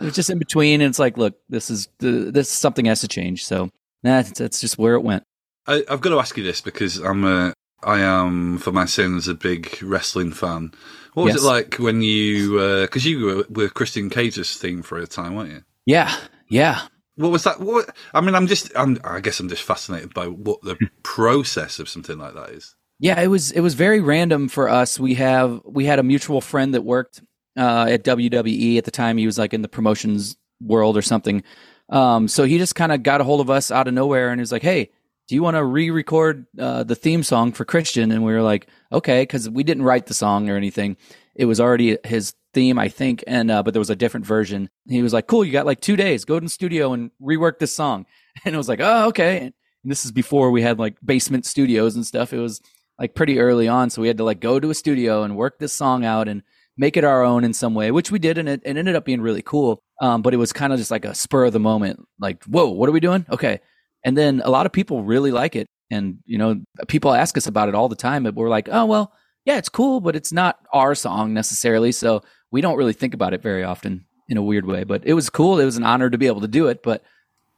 it 0.00 0.04
was 0.04 0.14
just 0.14 0.30
in 0.30 0.38
between, 0.38 0.80
and 0.80 0.88
it's 0.88 0.98
like, 0.98 1.18
look, 1.18 1.34
this 1.48 1.68
is 1.68 1.88
the 1.98 2.30
this 2.30 2.48
something 2.48 2.86
has 2.86 3.00
to 3.00 3.08
change. 3.08 3.44
So 3.44 3.70
that's 4.02 4.38
that's 4.38 4.60
just 4.60 4.78
where 4.78 4.94
it 4.94 5.02
went. 5.02 5.24
I, 5.66 5.84
I've 5.88 6.00
got 6.00 6.10
to 6.10 6.18
ask 6.18 6.36
you 6.36 6.42
this 6.42 6.60
because 6.60 6.98
I'm 6.98 7.24
a, 7.24 7.54
I 7.84 8.00
am 8.00 8.58
for 8.58 8.72
my 8.72 8.84
sins 8.84 9.28
a 9.28 9.34
big 9.34 9.80
wrestling 9.82 10.32
fan. 10.32 10.72
What 11.14 11.24
was 11.24 11.34
Yes. 11.34 11.42
it 11.42 11.46
like 11.46 11.74
when 11.76 12.02
you 12.02 12.80
because 12.82 13.04
you 13.04 13.24
were, 13.24 13.44
were 13.50 13.68
Christian 13.68 14.10
Cage's 14.10 14.56
theme 14.56 14.82
for 14.82 14.98
a 14.98 15.06
time, 15.06 15.34
weren't 15.34 15.50
you? 15.52 15.62
Yeah, 15.86 16.14
yeah. 16.48 16.82
What 17.16 17.30
was 17.30 17.44
that? 17.44 17.60
What 17.60 17.94
I 18.14 18.20
mean, 18.22 18.34
I'm 18.34 18.46
just 18.46 18.72
I'm, 18.74 18.98
I 19.04 19.20
guess 19.20 19.38
I'm 19.38 19.48
just 19.48 19.62
fascinated 19.62 20.14
by 20.14 20.26
what 20.28 20.62
the 20.62 20.76
process 21.02 21.78
of 21.78 21.88
something 21.88 22.18
like 22.18 22.34
that 22.34 22.50
is. 22.50 22.74
Yeah, 22.98 23.20
it 23.20 23.26
was 23.26 23.50
it 23.50 23.60
was 23.60 23.74
very 23.74 24.00
random 24.00 24.48
for 24.48 24.68
us. 24.68 24.98
We 24.98 25.14
have 25.14 25.60
we 25.64 25.84
had 25.84 25.98
a 25.98 26.02
mutual 26.02 26.40
friend 26.40 26.72
that 26.74 26.82
worked 26.82 27.20
uh, 27.58 27.86
at 27.90 28.04
WWE 28.04 28.78
at 28.78 28.84
the 28.84 28.90
time. 28.90 29.18
He 29.18 29.26
was 29.26 29.38
like 29.38 29.52
in 29.52 29.60
the 29.62 29.68
promotions 29.68 30.36
world 30.62 30.96
or 30.96 31.02
something. 31.02 31.42
Um, 31.88 32.28
so 32.28 32.44
he 32.44 32.58
just 32.58 32.74
kind 32.74 32.92
of 32.92 33.02
got 33.02 33.20
a 33.20 33.24
hold 33.24 33.40
of 33.40 33.50
us 33.50 33.70
out 33.70 33.88
of 33.88 33.94
nowhere 33.94 34.30
and 34.30 34.38
he 34.38 34.42
was 34.42 34.52
like, 34.52 34.62
"Hey, 34.62 34.90
do 35.28 35.34
you 35.34 35.42
want 35.42 35.56
to 35.56 35.64
re-record 35.64 36.46
uh, 36.58 36.84
the 36.84 36.94
theme 36.94 37.22
song 37.22 37.52
for 37.52 37.64
Christian?" 37.64 38.10
And 38.10 38.24
we 38.24 38.32
were 38.32 38.42
like, 38.42 38.68
"Okay," 38.90 39.22
because 39.22 39.48
we 39.48 39.64
didn't 39.64 39.84
write 39.84 40.06
the 40.06 40.14
song 40.14 40.48
or 40.48 40.56
anything. 40.56 40.96
It 41.34 41.46
was 41.46 41.60
already 41.60 41.98
his 42.04 42.34
theme, 42.54 42.78
I 42.78 42.88
think, 42.88 43.24
and 43.26 43.50
uh, 43.50 43.62
but 43.62 43.74
there 43.74 43.80
was 43.80 43.90
a 43.90 43.96
different 43.96 44.26
version. 44.26 44.70
He 44.88 45.02
was 45.02 45.12
like, 45.12 45.26
"Cool, 45.26 45.44
you 45.44 45.52
got 45.52 45.66
like 45.66 45.80
two 45.80 45.96
days. 45.96 46.24
Go 46.24 46.38
to 46.38 46.44
the 46.44 46.50
studio 46.50 46.92
and 46.92 47.10
rework 47.20 47.58
this 47.58 47.74
song." 47.74 48.06
And 48.46 48.54
I 48.54 48.58
was 48.58 48.68
like, 48.68 48.80
"Oh, 48.80 49.08
okay." 49.08 49.38
And 49.38 49.52
this 49.84 50.06
is 50.06 50.12
before 50.12 50.50
we 50.50 50.62
had 50.62 50.78
like 50.78 50.96
basement 51.04 51.44
studios 51.44 51.96
and 51.96 52.06
stuff. 52.06 52.32
It 52.32 52.38
was 52.38 52.62
like 52.98 53.14
pretty 53.14 53.40
early 53.40 53.68
on, 53.68 53.90
so 53.90 54.00
we 54.00 54.08
had 54.08 54.18
to 54.18 54.24
like 54.24 54.40
go 54.40 54.58
to 54.58 54.70
a 54.70 54.74
studio 54.74 55.22
and 55.22 55.36
work 55.36 55.58
this 55.58 55.72
song 55.72 56.04
out 56.04 56.28
and 56.28 56.42
make 56.76 56.96
it 56.96 57.04
our 57.04 57.22
own 57.22 57.44
in 57.44 57.52
some 57.52 57.74
way, 57.74 57.90
which 57.90 58.10
we 58.10 58.18
did, 58.18 58.38
and 58.38 58.48
it, 58.48 58.62
it 58.64 58.76
ended 58.76 58.96
up 58.96 59.04
being 59.04 59.20
really 59.20 59.42
cool. 59.42 59.82
Um, 60.02 60.20
but 60.20 60.34
it 60.34 60.36
was 60.36 60.52
kind 60.52 60.72
of 60.72 60.78
just 60.78 60.90
like 60.90 61.06
a 61.06 61.14
spur 61.14 61.44
of 61.46 61.52
the 61.54 61.60
moment, 61.60 62.06
like, 62.18 62.42
"Whoa, 62.44 62.68
what 62.70 62.88
are 62.88 62.92
we 62.92 63.00
doing?" 63.00 63.24
Okay, 63.30 63.60
and 64.04 64.16
then 64.16 64.42
a 64.44 64.50
lot 64.50 64.66
of 64.66 64.72
people 64.72 65.04
really 65.04 65.30
like 65.30 65.56
it, 65.56 65.68
and 65.90 66.18
you 66.26 66.36
know, 66.36 66.60
people 66.88 67.14
ask 67.14 67.36
us 67.36 67.46
about 67.46 67.68
it 67.68 67.74
all 67.74 67.88
the 67.88 67.96
time, 67.96 68.24
but 68.24 68.34
we're 68.34 68.48
like, 68.50 68.68
"Oh, 68.70 68.84
well, 68.84 69.12
yeah, 69.44 69.58
it's 69.58 69.68
cool, 69.70 70.00
but 70.00 70.16
it's 70.16 70.32
not 70.32 70.58
our 70.72 70.94
song 70.94 71.32
necessarily, 71.32 71.92
so 71.92 72.20
we 72.50 72.60
don't 72.60 72.76
really 72.76 72.92
think 72.92 73.14
about 73.14 73.32
it 73.32 73.42
very 73.42 73.64
often." 73.64 74.04
In 74.28 74.38
a 74.38 74.42
weird 74.42 74.66
way, 74.66 74.84
but 74.84 75.02
it 75.04 75.14
was 75.14 75.28
cool. 75.28 75.60
It 75.60 75.64
was 75.66 75.76
an 75.76 75.84
honor 75.84 76.08
to 76.08 76.16
be 76.16 76.26
able 76.26 76.40
to 76.40 76.48
do 76.48 76.68
it, 76.68 76.82
but 76.82 77.04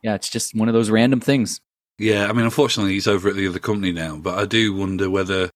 yeah, 0.03 0.15
it's 0.15 0.29
just 0.29 0.55
one 0.55 0.69
of 0.69 0.75
those 0.75 0.91
random 0.91 1.21
things. 1.21 1.61
Yeah, 1.99 2.27
I 2.27 2.33
mean, 2.33 2.45
unfortunately, 2.45 2.95
he's 2.95 3.07
over 3.07 3.29
at 3.29 3.37
the 3.37 3.47
other 3.47 3.61
company 3.61 3.93
now. 3.93 4.17
But 4.17 4.39
I 4.39 4.45
do 4.45 4.75
wonder 4.75 5.09
whether 5.09 5.51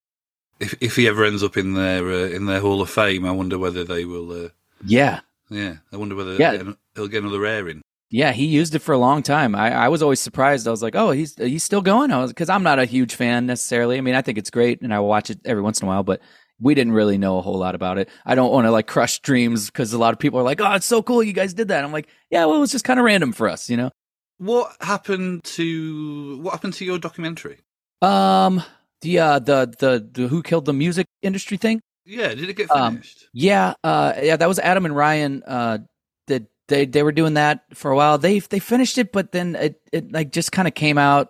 if 0.60 0.74
if 0.80 0.96
he 0.96 1.08
ever 1.08 1.24
ends 1.24 1.42
up 1.42 1.56
in 1.56 1.74
their 1.74 2.08
uh, 2.08 2.28
in 2.28 2.46
their 2.46 2.60
Hall 2.60 2.80
of 2.80 2.90
Fame, 2.90 3.26
I 3.26 3.32
wonder 3.32 3.58
whether 3.58 3.84
they 3.84 4.04
will. 4.04 4.30
Uh, 4.46 4.48
Yeah, 4.84 5.20
yeah, 5.50 5.76
I 5.92 5.96
wonder 5.96 6.14
whether 6.14 6.34
Yeah. 6.34 6.62
he'll 6.94 7.08
get 7.08 7.22
another 7.22 7.44
airing. 7.46 7.82
Yeah, 8.10 8.32
he 8.32 8.46
used 8.46 8.74
it 8.74 8.78
for 8.78 8.92
a 8.92 8.98
long 8.98 9.22
time. 9.22 9.54
I, 9.54 9.70
I 9.84 9.88
was 9.88 10.02
always 10.02 10.18
surprised. 10.20 10.66
I 10.66 10.70
was 10.70 10.82
like, 10.82 10.94
"Oh, 10.96 11.10
he's 11.10 11.34
he's 11.36 11.62
still 11.62 11.82
going." 11.82 12.10
I 12.10 12.18
was 12.22 12.30
because 12.32 12.48
I'm 12.48 12.62
not 12.62 12.78
a 12.78 12.86
huge 12.86 13.14
fan 13.14 13.44
necessarily. 13.44 13.98
I 13.98 14.00
mean, 14.00 14.14
I 14.14 14.22
think 14.22 14.38
it's 14.38 14.48
great, 14.50 14.80
and 14.80 14.94
I 14.94 14.98
will 15.00 15.08
watch 15.08 15.28
it 15.28 15.40
every 15.44 15.62
once 15.62 15.80
in 15.82 15.86
a 15.86 15.90
while. 15.90 16.02
But 16.04 16.22
we 16.58 16.74
didn't 16.74 16.94
really 16.94 17.18
know 17.18 17.36
a 17.36 17.42
whole 17.42 17.58
lot 17.58 17.74
about 17.74 17.98
it. 17.98 18.08
I 18.24 18.34
don't 18.34 18.50
want 18.50 18.64
to 18.66 18.70
like 18.70 18.86
crush 18.86 19.20
dreams 19.20 19.66
because 19.66 19.92
a 19.92 19.98
lot 19.98 20.14
of 20.14 20.18
people 20.18 20.40
are 20.40 20.42
like, 20.42 20.58
"Oh, 20.60 20.72
it's 20.72 20.86
so 20.86 21.02
cool, 21.02 21.22
you 21.22 21.34
guys 21.34 21.52
did 21.52 21.68
that." 21.68 21.84
I'm 21.84 21.92
like, 21.92 22.08
"Yeah, 22.30 22.46
well, 22.46 22.56
it 22.56 22.60
was 22.60 22.72
just 22.72 22.84
kind 22.84 22.98
of 22.98 23.04
random 23.04 23.32
for 23.32 23.46
us, 23.46 23.68
you 23.68 23.76
know." 23.76 23.90
What 24.38 24.74
happened 24.80 25.44
to 25.44 26.38
what 26.40 26.52
happened 26.52 26.74
to 26.74 26.86
your 26.86 26.98
documentary? 26.98 27.58
Um, 28.00 28.62
the 29.02 29.18
uh, 29.18 29.38
the 29.38 29.74
the 29.78 30.08
the 30.22 30.28
who 30.28 30.42
killed 30.42 30.64
the 30.64 30.72
music 30.72 31.06
industry 31.20 31.58
thing. 31.58 31.80
Yeah, 32.08 32.28
did 32.34 32.48
it 32.48 32.54
get 32.56 32.70
Um, 32.70 32.94
finished? 32.94 33.28
Yeah, 33.34 33.74
uh, 33.84 34.14
yeah, 34.22 34.36
that 34.36 34.48
was 34.48 34.58
Adam 34.58 34.86
and 34.86 34.96
Ryan. 34.96 35.42
Uh, 35.46 35.78
that 36.26 36.44
they 36.68 36.86
they 36.86 37.02
were 37.02 37.12
doing 37.12 37.34
that 37.34 37.64
for 37.74 37.90
a 37.90 37.96
while. 37.96 38.16
They 38.18 38.38
they 38.38 38.58
finished 38.58 38.96
it, 38.98 39.12
but 39.12 39.32
then 39.32 39.54
it 39.56 39.80
it 39.92 40.10
like 40.10 40.32
just 40.32 40.50
kind 40.50 40.66
of 40.66 40.74
came 40.74 40.96
out 40.98 41.28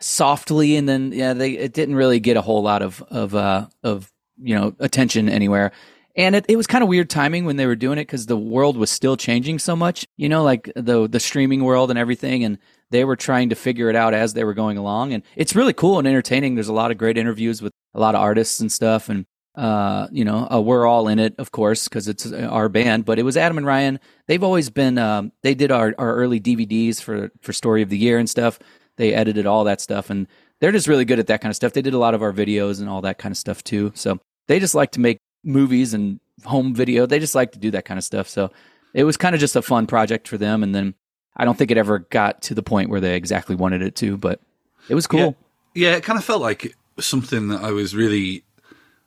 softly, 0.00 0.76
and 0.76 0.88
then 0.88 1.12
yeah, 1.12 1.32
they 1.32 1.52
it 1.52 1.72
didn't 1.72 1.94
really 1.96 2.20
get 2.20 2.36
a 2.36 2.42
whole 2.42 2.62
lot 2.62 2.82
of 2.82 3.02
of 3.08 3.34
uh 3.34 3.68
of 3.82 4.12
you 4.40 4.54
know 4.54 4.74
attention 4.80 5.28
anywhere. 5.28 5.72
And 6.14 6.36
it, 6.36 6.44
it 6.46 6.56
was 6.56 6.66
kind 6.66 6.82
of 6.82 6.88
weird 6.90 7.08
timing 7.08 7.46
when 7.46 7.56
they 7.56 7.64
were 7.64 7.74
doing 7.74 7.96
it 7.96 8.02
because 8.02 8.26
the 8.26 8.36
world 8.36 8.76
was 8.76 8.90
still 8.90 9.16
changing 9.16 9.58
so 9.58 9.74
much, 9.74 10.06
you 10.18 10.28
know, 10.28 10.42
like 10.42 10.70
the 10.76 11.08
the 11.08 11.20
streaming 11.20 11.64
world 11.64 11.88
and 11.88 11.98
everything, 11.98 12.44
and 12.44 12.58
they 12.90 13.04
were 13.06 13.16
trying 13.16 13.48
to 13.48 13.54
figure 13.54 13.88
it 13.88 13.96
out 13.96 14.12
as 14.12 14.34
they 14.34 14.44
were 14.44 14.52
going 14.52 14.76
along. 14.76 15.14
And 15.14 15.22
it's 15.36 15.56
really 15.56 15.72
cool 15.72 15.98
and 15.98 16.06
entertaining. 16.06 16.54
There's 16.54 16.68
a 16.68 16.74
lot 16.74 16.90
of 16.90 16.98
great 16.98 17.16
interviews 17.16 17.62
with 17.62 17.72
a 17.94 18.00
lot 18.00 18.14
of 18.14 18.20
artists 18.20 18.60
and 18.60 18.70
stuff, 18.70 19.08
and 19.08 19.24
uh, 19.54 20.08
you 20.10 20.24
know, 20.24 20.48
uh, 20.50 20.60
we're 20.60 20.86
all 20.86 21.08
in 21.08 21.18
it, 21.18 21.34
of 21.38 21.52
course, 21.52 21.88
because 21.88 22.08
it's 22.08 22.30
uh, 22.30 22.48
our 22.50 22.68
band. 22.68 23.04
But 23.04 23.18
it 23.18 23.22
was 23.22 23.36
Adam 23.36 23.58
and 23.58 23.66
Ryan. 23.66 24.00
They've 24.26 24.42
always 24.42 24.70
been. 24.70 24.98
Um, 24.98 25.32
they 25.42 25.54
did 25.54 25.70
our, 25.70 25.94
our 25.98 26.14
early 26.14 26.40
DVDs 26.40 27.02
for 27.02 27.30
for 27.40 27.52
Story 27.52 27.82
of 27.82 27.88
the 27.88 27.98
Year 27.98 28.18
and 28.18 28.28
stuff. 28.28 28.58
They 28.96 29.14
edited 29.14 29.46
all 29.46 29.64
that 29.64 29.80
stuff, 29.80 30.10
and 30.10 30.26
they're 30.60 30.72
just 30.72 30.88
really 30.88 31.04
good 31.04 31.18
at 31.18 31.26
that 31.26 31.40
kind 31.40 31.50
of 31.50 31.56
stuff. 31.56 31.72
They 31.72 31.82
did 31.82 31.94
a 31.94 31.98
lot 31.98 32.14
of 32.14 32.22
our 32.22 32.32
videos 32.32 32.80
and 32.80 32.88
all 32.88 33.02
that 33.02 33.18
kind 33.18 33.32
of 33.32 33.36
stuff 33.36 33.64
too. 33.64 33.92
So 33.94 34.20
they 34.48 34.60
just 34.60 34.74
like 34.74 34.92
to 34.92 35.00
make 35.00 35.18
movies 35.44 35.94
and 35.94 36.20
home 36.44 36.74
video. 36.74 37.06
They 37.06 37.18
just 37.18 37.34
like 37.34 37.52
to 37.52 37.58
do 37.58 37.70
that 37.72 37.84
kind 37.84 37.98
of 37.98 38.04
stuff. 38.04 38.28
So 38.28 38.50
it 38.94 39.04
was 39.04 39.16
kind 39.16 39.34
of 39.34 39.40
just 39.40 39.56
a 39.56 39.62
fun 39.62 39.86
project 39.86 40.28
for 40.28 40.38
them. 40.38 40.62
And 40.62 40.74
then 40.74 40.94
I 41.36 41.44
don't 41.44 41.56
think 41.56 41.70
it 41.70 41.78
ever 41.78 42.00
got 42.00 42.42
to 42.42 42.54
the 42.54 42.62
point 42.62 42.90
where 42.90 43.00
they 43.00 43.16
exactly 43.16 43.56
wanted 43.56 43.82
it 43.82 43.96
to, 43.96 44.16
but 44.16 44.40
it 44.88 44.94
was 44.94 45.06
cool. 45.06 45.36
Yeah, 45.74 45.90
yeah, 45.90 45.96
it 45.96 46.04
kind 46.04 46.18
of 46.18 46.24
felt 46.24 46.42
like 46.42 46.76
something 47.00 47.48
that 47.48 47.62
I 47.62 47.70
was 47.70 47.94
really, 47.94 48.44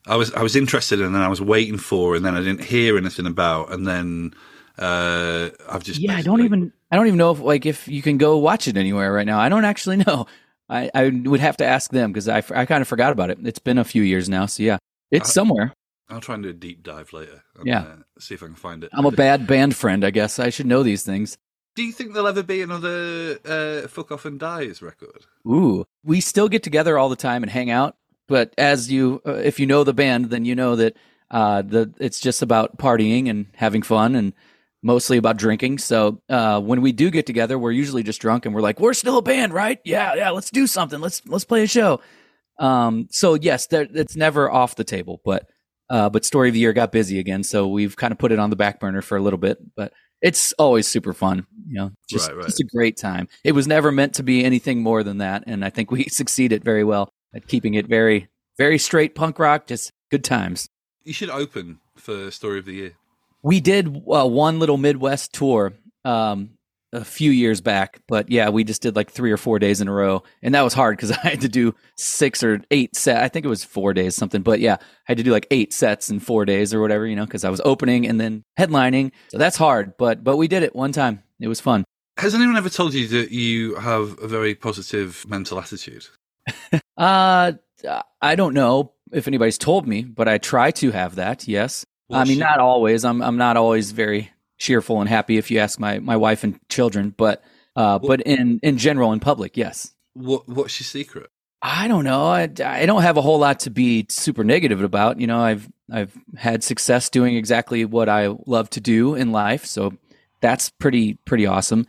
I 0.08 0.16
was 0.16 0.34
I 0.34 0.44
was 0.44 0.56
interested 0.56 1.00
in, 1.00 1.08
and 1.08 1.18
I 1.18 1.28
was 1.28 1.42
waiting 1.42 1.78
for, 1.78 2.16
and 2.16 2.26
then 2.26 2.36
I 2.36 2.40
didn't 2.42 2.64
hear 2.64 2.98
anything 2.98 3.26
about, 3.26 3.72
and 3.74 3.88
then 3.88 4.34
uh, 4.78 5.50
I've 5.70 5.84
just 5.84 6.00
Yeah, 6.00 6.16
I 6.16 6.22
don't 6.22 6.44
even 6.44 6.72
I 6.92 6.96
don't 6.96 7.08
even 7.08 7.18
know 7.18 7.32
if 7.32 7.40
like 7.40 7.66
if 7.66 7.88
you 7.88 8.02
can 8.02 8.18
go 8.18 8.38
watch 8.38 8.68
it 8.68 8.78
anywhere 8.78 9.12
right 9.12 9.26
now. 9.26 9.40
I 9.40 9.50
don't 9.50 9.66
actually 9.66 9.98
know. 10.08 10.28
I, 10.70 10.90
I 10.96 11.10
would 11.10 11.40
have 11.42 11.58
to 11.58 11.66
ask 11.66 11.92
them 11.92 12.12
because 12.12 12.28
I, 12.28 12.38
I 12.38 12.66
kind 12.66 12.82
of 12.82 12.88
forgot 12.88 13.12
about 13.12 13.30
it. 13.30 13.38
It's 13.44 13.60
been 13.60 13.78
a 13.78 13.84
few 13.84 14.02
years 14.02 14.28
now, 14.28 14.48
so 14.48 14.64
yeah, 14.64 14.78
it's 15.12 15.30
Uh, 15.30 15.34
somewhere. 15.34 15.74
I'll 16.10 16.22
try 16.22 16.36
and 16.36 16.44
do 16.44 16.50
a 16.50 16.54
deep 16.54 16.84
dive 16.84 17.14
later. 17.14 17.44
And, 17.58 17.66
Yeah. 17.68 17.82
uh, 17.82 17.96
see 18.20 18.34
if 18.36 18.44
I 18.44 18.48
can 18.48 18.56
find 18.56 18.84
it. 18.84 18.90
I'm 18.94 19.06
a 19.06 19.12
bad 19.12 19.48
band 19.48 19.76
friend, 19.76 20.04
I 20.06 20.10
guess. 20.12 20.38
I 20.40 20.50
should 20.50 20.66
know 20.68 20.82
these 20.84 21.04
things. 21.04 21.38
Do 21.76 21.84
you 21.84 21.92
think 21.92 22.14
there'll 22.14 22.28
ever 22.28 22.42
be 22.44 22.62
another 22.62 23.38
uh, 23.46 23.88
"Fuck 23.88 24.12
Off 24.12 24.26
and 24.26 24.40
Dies" 24.40 24.82
record? 24.82 25.26
Ooh, 25.48 25.86
we 26.04 26.20
still 26.22 26.48
get 26.48 26.64
together 26.64 26.98
all 26.98 27.10
the 27.10 27.16
time 27.16 27.44
and 27.44 27.52
hang 27.52 27.70
out. 27.70 27.96
But 28.28 28.54
as 28.58 28.92
you, 28.92 29.22
uh, 29.26 29.34
if 29.34 29.60
you 29.60 29.66
know 29.68 29.84
the 29.84 29.94
band, 29.94 30.30
then 30.30 30.46
you 30.46 30.56
know 30.56 30.76
that 30.76 30.98
uh, 31.32 31.62
the 31.62 31.94
it's 32.00 32.20
just 32.20 32.42
about 32.42 32.78
partying 32.78 33.30
and 33.30 33.48
having 33.56 33.82
fun 33.82 34.16
and 34.16 34.34
mostly 34.84 35.18
about 35.18 35.38
drinking. 35.38 35.80
So 35.80 36.22
uh, 36.30 36.62
when 36.62 36.82
we 36.82 36.92
do 36.92 37.10
get 37.10 37.26
together, 37.26 37.58
we're 37.58 37.72
usually 37.72 38.04
just 38.04 38.22
drunk 38.22 38.46
and 38.46 38.54
we're 38.54 38.62
like, 38.62 38.80
we're 38.80 38.94
still 38.94 39.18
a 39.18 39.22
band, 39.22 39.54
right? 39.54 39.80
Yeah, 39.84 40.14
yeah. 40.16 40.30
Let's 40.30 40.52
do 40.52 40.68
something. 40.68 41.00
Let's 41.00 41.26
let's 41.28 41.46
play 41.46 41.64
a 41.64 41.68
show. 41.68 42.02
Um, 42.60 43.08
so 43.12 43.34
yes, 43.34 43.68
there, 43.68 43.88
it's 43.94 44.16
never 44.16 44.50
off 44.50 44.76
the 44.76 44.84
table, 44.84 45.22
but 45.26 45.50
uh, 45.90 46.10
but 46.10 46.26
story 46.26 46.50
of 46.50 46.54
the 46.54 46.60
year 46.60 46.74
got 46.74 46.92
busy 46.92 47.20
again, 47.20 47.44
so 47.44 47.68
we've 47.68 47.96
kind 47.96 48.12
of 48.12 48.18
put 48.18 48.32
it 48.32 48.40
on 48.40 48.50
the 48.50 48.56
back 48.56 48.80
burner 48.80 49.02
for 49.02 49.18
a 49.18 49.22
little 49.22 49.38
bit. 49.38 49.58
But 49.76 49.94
it's 50.22 50.54
always 50.54 50.88
super 50.88 51.14
fun, 51.14 51.46
you 51.68 51.76
know, 51.76 51.92
just 52.10 52.30
Right, 52.30 52.38
right. 52.38 52.46
just 52.46 52.60
a 52.60 52.64
great 52.64 52.98
time. 52.98 53.28
It 53.44 53.52
was 53.52 53.68
never 53.68 53.92
meant 53.92 54.16
to 54.16 54.24
be 54.24 54.44
anything 54.44 54.82
more 54.82 55.04
than 55.04 55.18
that, 55.20 55.44
and 55.48 55.66
I 55.66 55.70
think 55.70 55.92
we 55.92 56.04
succeeded 56.10 56.64
very 56.64 56.84
well 56.84 57.12
keeping 57.48 57.74
it 57.74 57.88
very 57.88 58.28
very 58.58 58.78
straight 58.78 59.16
punk 59.16 59.40
rock, 59.40 59.68
just 59.68 59.92
good 60.12 60.24
times. 60.24 60.68
You 61.04 61.14
should 61.14 61.30
open 61.30 61.80
for 61.96 62.32
Story 62.32 62.60
of 62.60 62.66
the 62.66 62.74
Year. 62.74 62.92
We 63.44 63.60
did 63.60 63.88
uh, 63.88 64.26
one 64.26 64.60
little 64.60 64.78
Midwest 64.78 65.34
tour 65.34 65.74
um, 66.04 66.52
a 66.92 67.06
few 67.06 67.30
years 67.30 67.62
back, 67.62 68.00
but 68.08 68.32
yeah, 68.32 68.50
we 68.50 68.64
just 68.64 68.82
did 68.82 68.96
like 68.96 69.12
three 69.12 69.32
or 69.32 69.38
four 69.38 69.60
days 69.60 69.82
in 69.82 69.88
a 69.88 69.92
row, 69.92 70.24
and 70.42 70.56
that 70.56 70.64
was 70.64 70.74
hard 70.74 70.98
because 70.98 71.12
I 71.24 71.30
had 71.30 71.42
to 71.42 71.50
do 71.50 71.76
six 71.98 72.44
or 72.44 72.62
eight 72.72 72.96
set. 72.96 73.22
I 73.22 73.28
think 73.28 73.46
it 73.46 73.50
was 73.50 73.64
four 73.64 73.94
days 73.94 74.16
something, 74.16 74.42
but 74.42 74.60
yeah, 74.60 74.78
I 74.80 74.86
had 75.06 75.18
to 75.18 75.24
do 75.24 75.32
like 75.32 75.48
eight 75.52 75.74
sets 75.74 76.10
in 76.10 76.20
four 76.20 76.46
days 76.46 76.74
or 76.74 76.82
whatever, 76.82 77.06
you 77.06 77.16
know, 77.16 77.26
because 77.26 77.44
I 77.44 77.50
was 77.50 77.62
opening 77.64 78.08
and 78.08 78.20
then 78.20 78.44
headlining. 78.60 79.12
So 79.30 79.38
that's 79.38 79.58
hard, 79.58 79.98
but 79.98 80.24
but 80.24 80.38
we 80.38 80.48
did 80.48 80.64
it 80.64 80.76
one 80.76 80.92
time. 80.92 81.24
It 81.40 81.48
was 81.48 81.62
fun. 81.62 81.84
Has 82.18 82.34
anyone 82.34 82.56
ever 82.56 82.70
told 82.70 82.94
you 82.94 83.08
that 83.10 83.32
you 83.32 83.76
have 83.76 84.18
a 84.20 84.28
very 84.28 84.56
positive 84.56 85.26
mental 85.28 85.60
attitude? 85.60 86.08
Uh, 86.98 87.52
I 88.22 88.36
don't 88.36 88.54
know 88.54 88.94
if 89.12 89.28
anybody's 89.28 89.58
told 89.58 89.86
me, 89.86 90.04
but 90.04 90.30
I 90.30 90.38
try 90.38 90.72
to 90.72 90.92
have 90.92 91.16
that. 91.16 91.46
Yes, 91.46 91.86
I 92.10 92.24
mean 92.24 92.40
not 92.40 92.60
always. 92.60 93.04
I'm 93.04 93.22
I'm 93.22 93.38
not 93.38 93.58
always 93.58 93.92
very 93.92 94.32
cheerful 94.58 95.02
and 95.02 95.10
happy. 95.10 95.38
If 95.38 95.52
you 95.52 95.60
ask 95.60 95.78
my 95.78 96.00
my 96.00 96.16
wife 96.16 96.44
and 96.44 96.58
children, 96.70 97.14
but 97.16 97.44
uh, 97.76 98.00
but 98.00 98.22
in 98.22 98.60
in 98.64 98.78
general 98.78 99.12
in 99.12 99.20
public, 99.20 99.58
yes. 99.58 99.94
What 100.14 100.48
What's 100.48 100.80
your 100.80 100.86
secret? 100.86 101.30
I 101.62 101.88
don't 101.88 102.04
know. 102.04 102.28
I, 102.28 102.44
I 102.64 102.86
don't 102.86 103.02
have 103.02 103.18
a 103.18 103.22
whole 103.22 103.40
lot 103.40 103.62
to 103.62 103.72
be 103.72 104.06
super 104.10 104.44
negative 104.44 104.84
about. 104.84 105.20
You 105.20 105.28
know, 105.28 105.40
I've 105.40 105.68
I've 105.92 106.16
had 106.38 106.64
success 106.64 107.10
doing 107.10 107.36
exactly 107.36 107.86
what 107.86 108.08
I 108.08 108.28
love 108.46 108.70
to 108.72 108.80
do 108.80 109.16
in 109.16 109.32
life, 109.32 109.66
so 109.66 109.94
that's 110.42 110.70
pretty 110.70 111.16
pretty 111.26 111.46
awesome. 111.46 111.88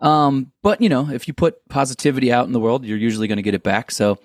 Um, 0.00 0.52
but 0.62 0.80
you 0.80 0.88
know, 0.88 1.10
if 1.10 1.28
you 1.28 1.34
put 1.34 1.66
positivity 1.68 2.32
out 2.32 2.46
in 2.46 2.52
the 2.52 2.60
world, 2.60 2.84
you're 2.84 2.98
usually 2.98 3.28
going 3.28 3.36
to 3.36 3.42
get 3.42 3.54
it 3.54 3.62
back. 3.62 3.90
So, 3.90 4.18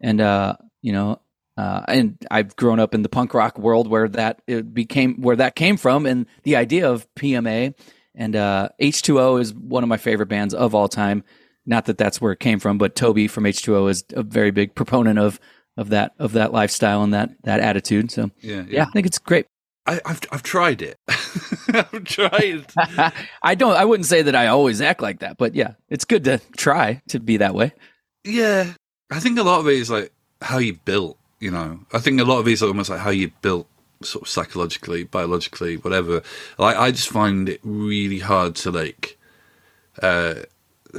and 0.00 0.20
uh, 0.20 0.56
you 0.80 0.92
know, 0.92 1.20
uh, 1.56 1.82
and 1.86 2.16
I've 2.30 2.56
grown 2.56 2.80
up 2.80 2.94
in 2.94 3.02
the 3.02 3.08
punk 3.08 3.34
rock 3.34 3.58
world 3.58 3.88
where 3.88 4.08
that 4.08 4.42
it 4.46 4.72
became 4.74 5.20
where 5.20 5.36
that 5.36 5.54
came 5.54 5.76
from, 5.76 6.06
and 6.06 6.26
the 6.42 6.56
idea 6.56 6.90
of 6.90 7.06
PMA 7.14 7.74
and 8.14 8.36
uh, 8.36 8.68
H2O 8.80 9.40
is 9.40 9.54
one 9.54 9.82
of 9.82 9.88
my 9.88 9.96
favorite 9.96 10.28
bands 10.28 10.54
of 10.54 10.74
all 10.74 10.88
time. 10.88 11.24
Not 11.64 11.86
that 11.86 11.98
that's 11.98 12.20
where 12.20 12.32
it 12.32 12.40
came 12.40 12.58
from, 12.58 12.78
but 12.78 12.96
Toby 12.96 13.28
from 13.28 13.44
H2O 13.44 13.88
is 13.90 14.04
a 14.14 14.22
very 14.22 14.50
big 14.50 14.74
proponent 14.74 15.18
of 15.18 15.38
of 15.76 15.90
that 15.90 16.12
of 16.18 16.32
that 16.32 16.52
lifestyle 16.52 17.02
and 17.02 17.14
that 17.14 17.30
that 17.44 17.60
attitude. 17.60 18.10
So 18.10 18.30
Yeah, 18.40 18.64
yeah, 18.68 18.82
I 18.82 18.86
think 18.86 19.06
it's 19.06 19.18
great. 19.18 19.46
I, 19.86 20.00
I've 20.04 20.20
I've 20.30 20.42
tried 20.42 20.80
it. 20.82 20.98
I've 21.08 22.04
tried. 22.04 22.66
I 23.42 23.54
don't. 23.54 23.74
I 23.74 23.84
wouldn't 23.84 24.06
say 24.06 24.22
that 24.22 24.34
I 24.34 24.46
always 24.46 24.80
act 24.80 25.02
like 25.02 25.20
that, 25.20 25.38
but 25.38 25.54
yeah, 25.54 25.74
it's 25.88 26.04
good 26.04 26.24
to 26.24 26.40
try 26.56 27.02
to 27.08 27.18
be 27.18 27.38
that 27.38 27.54
way. 27.54 27.72
Yeah, 28.24 28.74
I 29.10 29.18
think 29.18 29.38
a 29.38 29.42
lot 29.42 29.60
of 29.60 29.66
it 29.66 29.74
is 29.74 29.90
like 29.90 30.12
how 30.40 30.58
you 30.58 30.74
built. 30.84 31.18
You 31.40 31.50
know, 31.50 31.80
I 31.92 31.98
think 31.98 32.20
a 32.20 32.24
lot 32.24 32.38
of 32.38 32.46
it 32.46 32.52
is 32.52 32.62
almost 32.62 32.90
like 32.90 33.00
how 33.00 33.10
you 33.10 33.32
built, 33.42 33.66
sort 34.02 34.22
of 34.22 34.28
psychologically, 34.28 35.02
biologically, 35.04 35.76
whatever. 35.78 36.22
Like 36.58 36.76
I 36.76 36.92
just 36.92 37.08
find 37.08 37.48
it 37.48 37.60
really 37.64 38.20
hard 38.20 38.54
to 38.56 38.70
like, 38.70 39.18
uh, 40.00 40.34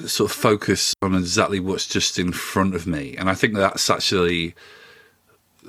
sort 0.05 0.29
of 0.29 0.35
focus 0.35 0.93
on 1.01 1.15
exactly 1.15 1.61
what's 1.61 1.87
just 1.87 2.19
in 2.19 2.33
front 2.33 2.75
of 2.75 2.85
me, 2.85 3.15
and 3.17 3.29
I 3.29 3.35
think 3.35 3.55
that's 3.55 3.89
actually. 3.89 4.55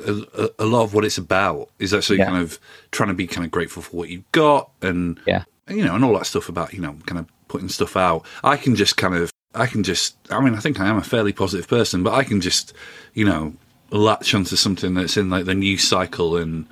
A, 0.07 0.51
a- 0.59 0.65
lot 0.67 0.83
of 0.85 0.95
what 0.95 1.05
it's 1.05 1.19
about 1.19 1.71
is 1.79 1.95
actually 1.95 2.19
Yeah. 2.19 2.27
kind 2.27 2.43
of 2.43 2.59
trying 2.91 3.09
to 3.09 3.15
be 3.15 3.27
kind 3.27 3.45
of 3.45 3.51
grateful 3.51 3.83
for 3.83 3.97
what 3.97 4.09
you've 4.09 4.31
got 4.33 4.71
and 4.83 5.21
Yeah. 5.27 5.45
you 5.69 5.85
know, 5.85 5.95
and 5.95 6.05
all 6.05 6.15
that 6.19 6.27
stuff 6.27 6.49
about, 6.49 6.75
you 6.75 6.81
know, 6.81 6.97
kind 7.07 7.19
of 7.19 7.27
putting 7.49 7.69
stuff 7.69 7.97
out. 7.97 8.27
I 8.43 8.57
can 8.57 8.75
just 8.75 8.97
kind 8.97 9.15
of, 9.15 9.31
I 9.55 9.67
can 9.67 9.83
just, 9.85 10.17
I 10.31 10.41
mean, 10.41 10.55
I 10.55 10.59
think 10.61 10.81
I 10.81 10.87
am 10.89 10.97
a 10.97 11.03
fairly 11.03 11.33
positive 11.33 11.69
person, 11.69 12.03
but 12.03 12.13
I 12.15 12.25
can 12.25 12.41
just, 12.41 12.73
you 13.15 13.25
know, 13.25 13.55
latch 13.91 14.35
onto 14.35 14.57
something 14.57 14.95
that's 14.95 15.17
in 15.17 15.31
like 15.31 15.45
the 15.45 15.55
news 15.55 15.85
cycle 15.87 16.37
and 16.37 16.67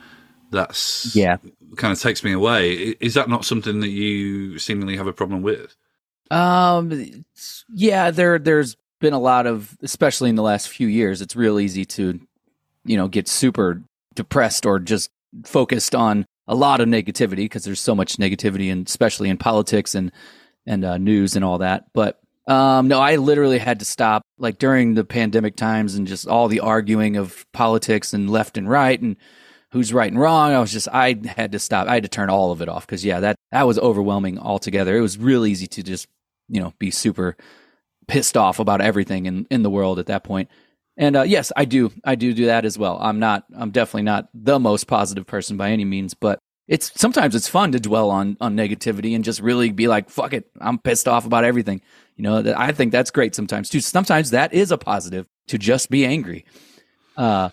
that's, 0.50 1.14
Yeah. 1.14 1.37
kind 1.76 1.92
of 1.92 2.00
takes 2.00 2.22
me 2.24 2.32
away. 2.32 2.96
Is 3.00 3.14
that 3.14 3.28
not 3.28 3.44
something 3.44 3.80
that 3.80 3.88
you 3.90 4.58
seemingly 4.58 4.96
have 4.96 5.06
a 5.06 5.12
problem 5.12 5.42
with? 5.42 5.74
Um, 6.30 7.24
yeah, 7.72 8.11
there 8.11 8.38
there's 8.38 8.76
been 9.00 9.12
a 9.12 9.18
lot 9.20 9.46
of, 9.46 9.76
especially 9.82 10.30
in 10.30 10.37
the 10.37 10.42
last 10.42 10.68
few 10.68 10.87
years, 10.88 11.20
it's 11.20 11.37
real 11.37 11.58
easy 11.61 11.85
to, 11.85 12.20
you 12.85 12.97
know, 12.97 13.09
get 13.09 13.29
super 13.29 13.83
depressed 14.14 14.66
or 14.66 14.79
just 14.79 15.11
focused 15.45 15.95
on 15.95 16.27
a 16.47 16.55
lot 16.55 16.81
of 16.81 16.88
negativity 16.88 17.37
because 17.37 17.64
there's 17.64 17.81
so 17.81 17.95
much 17.95 18.16
negativity, 18.16 18.71
and 18.71 18.87
especially 18.87 19.29
in 19.29 19.38
politics 19.38 19.95
and 19.95 20.12
and 20.66 20.85
uh, 20.85 20.99
news 20.99 21.37
and 21.37 21.45
all 21.45 21.59
that. 21.59 21.85
But 21.92 22.21
um, 22.47 22.88
no, 22.88 22.99
I 22.99 23.16
literally 23.16 23.59
had 23.59 23.79
to 23.79 23.85
stop 23.85 24.23
like 24.38 24.59
during 24.59 24.95
the 24.95 25.05
pandemic 25.05 25.57
times 25.57 25.95
and 25.95 26.07
just 26.07 26.27
all 26.27 26.49
the 26.49 26.61
arguing 26.61 27.16
of 27.16 27.47
politics 27.53 28.12
and 28.12 28.29
left 28.29 28.59
and 28.59 28.68
right 28.68 29.01
and 29.01 29.16
who's 29.71 29.92
right 29.92 30.11
and 30.11 30.21
wrong. 30.21 30.53
I 30.53 30.61
was 30.61 30.73
just 30.73 30.88
I 30.88 31.21
had 31.25 31.53
to 31.53 31.59
stop. 31.59 31.88
I 31.88 31.95
had 31.95 32.03
to 32.03 32.09
turn 32.09 32.31
all 32.31 32.53
of 32.53 32.61
it 32.61 32.68
off 32.68 32.87
because 32.87 33.05
yeah, 33.05 33.21
that 33.21 33.37
that 33.53 33.66
was 33.66 33.79
overwhelming 33.79 34.38
altogether. 34.38 34.97
It 34.97 35.01
was 35.01 35.18
real 35.18 35.47
easy 35.47 35.66
to 35.68 35.83
just 35.83 36.09
you 36.49 36.61
know 36.61 36.73
be 36.79 36.90
super 36.90 37.37
pissed 38.09 38.37
off 38.37 38.59
about 38.59 38.81
everything 38.81 39.27
in 39.27 39.47
in 39.51 39.62
the 39.62 39.71
world 39.71 39.99
at 39.99 40.07
that 40.07 40.25
point. 40.25 40.51
And 40.96 41.16
uh, 41.16 41.22
yes, 41.22 41.50
I 41.57 41.64
do. 41.64 41.90
I 42.05 42.14
do 42.14 42.35
do 42.35 42.46
that 42.46 42.64
as 42.64 42.76
well. 42.78 42.98
I'm 43.00 43.18
not. 43.18 43.44
I'm 43.55 43.70
definitely 43.70 44.02
not 44.02 44.28
the 44.35 44.59
most 44.59 44.87
positive 44.87 45.26
person 45.26 45.57
by 45.57 45.70
any 45.70 45.85
means, 45.85 46.12
but 46.14 46.38
it's 46.68 46.92
sometimes 47.00 47.35
it's 47.35 47.48
fun 47.48 47.72
to 47.72 47.81
dwell 47.81 48.11
on 48.11 48.37
on 48.40 48.57
negativity 48.57 49.14
and 49.14 49.24
just 49.24 49.40
really 49.40 49.72
be 49.72 49.88
like, 49.88 50.11
"Fuck 50.11 50.33
it, 50.35 50.50
I'm 50.61 50.78
pissed 50.78 51.09
off 51.09 51.24
about 51.24 51.44
everything." 51.44 51.81
You 52.16 52.24
know, 52.24 52.42
that 52.42 52.59
I 52.59 52.72
think 52.72 52.92
that's 52.92 53.11
great 53.11 53.35
sometimes 53.35 53.70
too. 53.70 53.81
Sometimes 53.81 54.31
that 54.31 54.52
is 54.52 54.70
a 54.70 54.76
positive 54.78 55.26
to 55.48 55.57
just 55.59 55.88
be 55.90 56.05
angry. 56.05 56.44
Uh, 57.16 57.48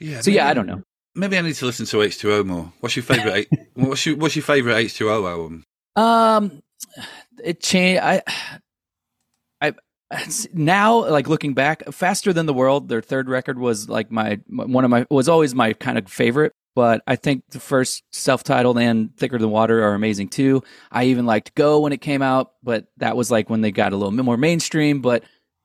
Yeah. 0.00 0.20
so 0.22 0.30
yeah, 0.30 0.48
I 0.48 0.54
don't 0.54 0.66
know. 0.66 0.82
Maybe 1.14 1.36
I 1.36 1.42
need 1.42 1.54
to 1.56 1.66
listen 1.66 1.84
to 1.86 1.98
H2O 1.98 2.46
more. 2.46 2.72
What's 2.80 2.96
your 2.96 3.02
favorite? 3.02 3.48
what's 3.74 4.06
your 4.06 4.16
What's 4.16 4.34
your 4.34 4.42
favorite 4.44 4.76
H2O 4.86 5.30
album? 5.30 5.64
Um, 5.94 6.62
it 7.44 7.60
changed. 7.60 8.00
I 8.02 8.22
now 10.52 11.08
like 11.08 11.28
looking 11.28 11.54
back, 11.54 11.92
faster 11.92 12.32
than 12.32 12.46
the 12.46 12.54
world. 12.54 12.88
Their 12.88 13.02
third 13.02 13.28
record 13.28 13.58
was 13.58 13.88
like 13.88 14.10
my 14.10 14.40
one 14.48 14.84
of 14.84 14.90
my 14.90 15.06
was 15.10 15.28
always 15.28 15.54
my 15.54 15.72
kind 15.72 15.98
of 15.98 16.08
favorite. 16.08 16.52
But 16.74 17.02
I 17.06 17.16
think 17.16 17.44
the 17.50 17.60
first 17.60 18.02
self-titled 18.12 18.78
and 18.78 19.14
Thicker 19.18 19.36
Than 19.36 19.50
Water 19.50 19.84
are 19.84 19.92
amazing 19.92 20.28
too. 20.28 20.62
I 20.90 21.04
even 21.04 21.26
liked 21.26 21.54
Go 21.54 21.80
when 21.80 21.92
it 21.92 22.00
came 22.00 22.22
out, 22.22 22.52
but 22.62 22.86
that 22.96 23.14
was 23.14 23.30
like 23.30 23.50
when 23.50 23.60
they 23.60 23.70
got 23.70 23.92
a 23.92 23.96
little 23.96 24.10
bit 24.10 24.24
more 24.24 24.38
mainstream. 24.38 25.02
But 25.02 25.22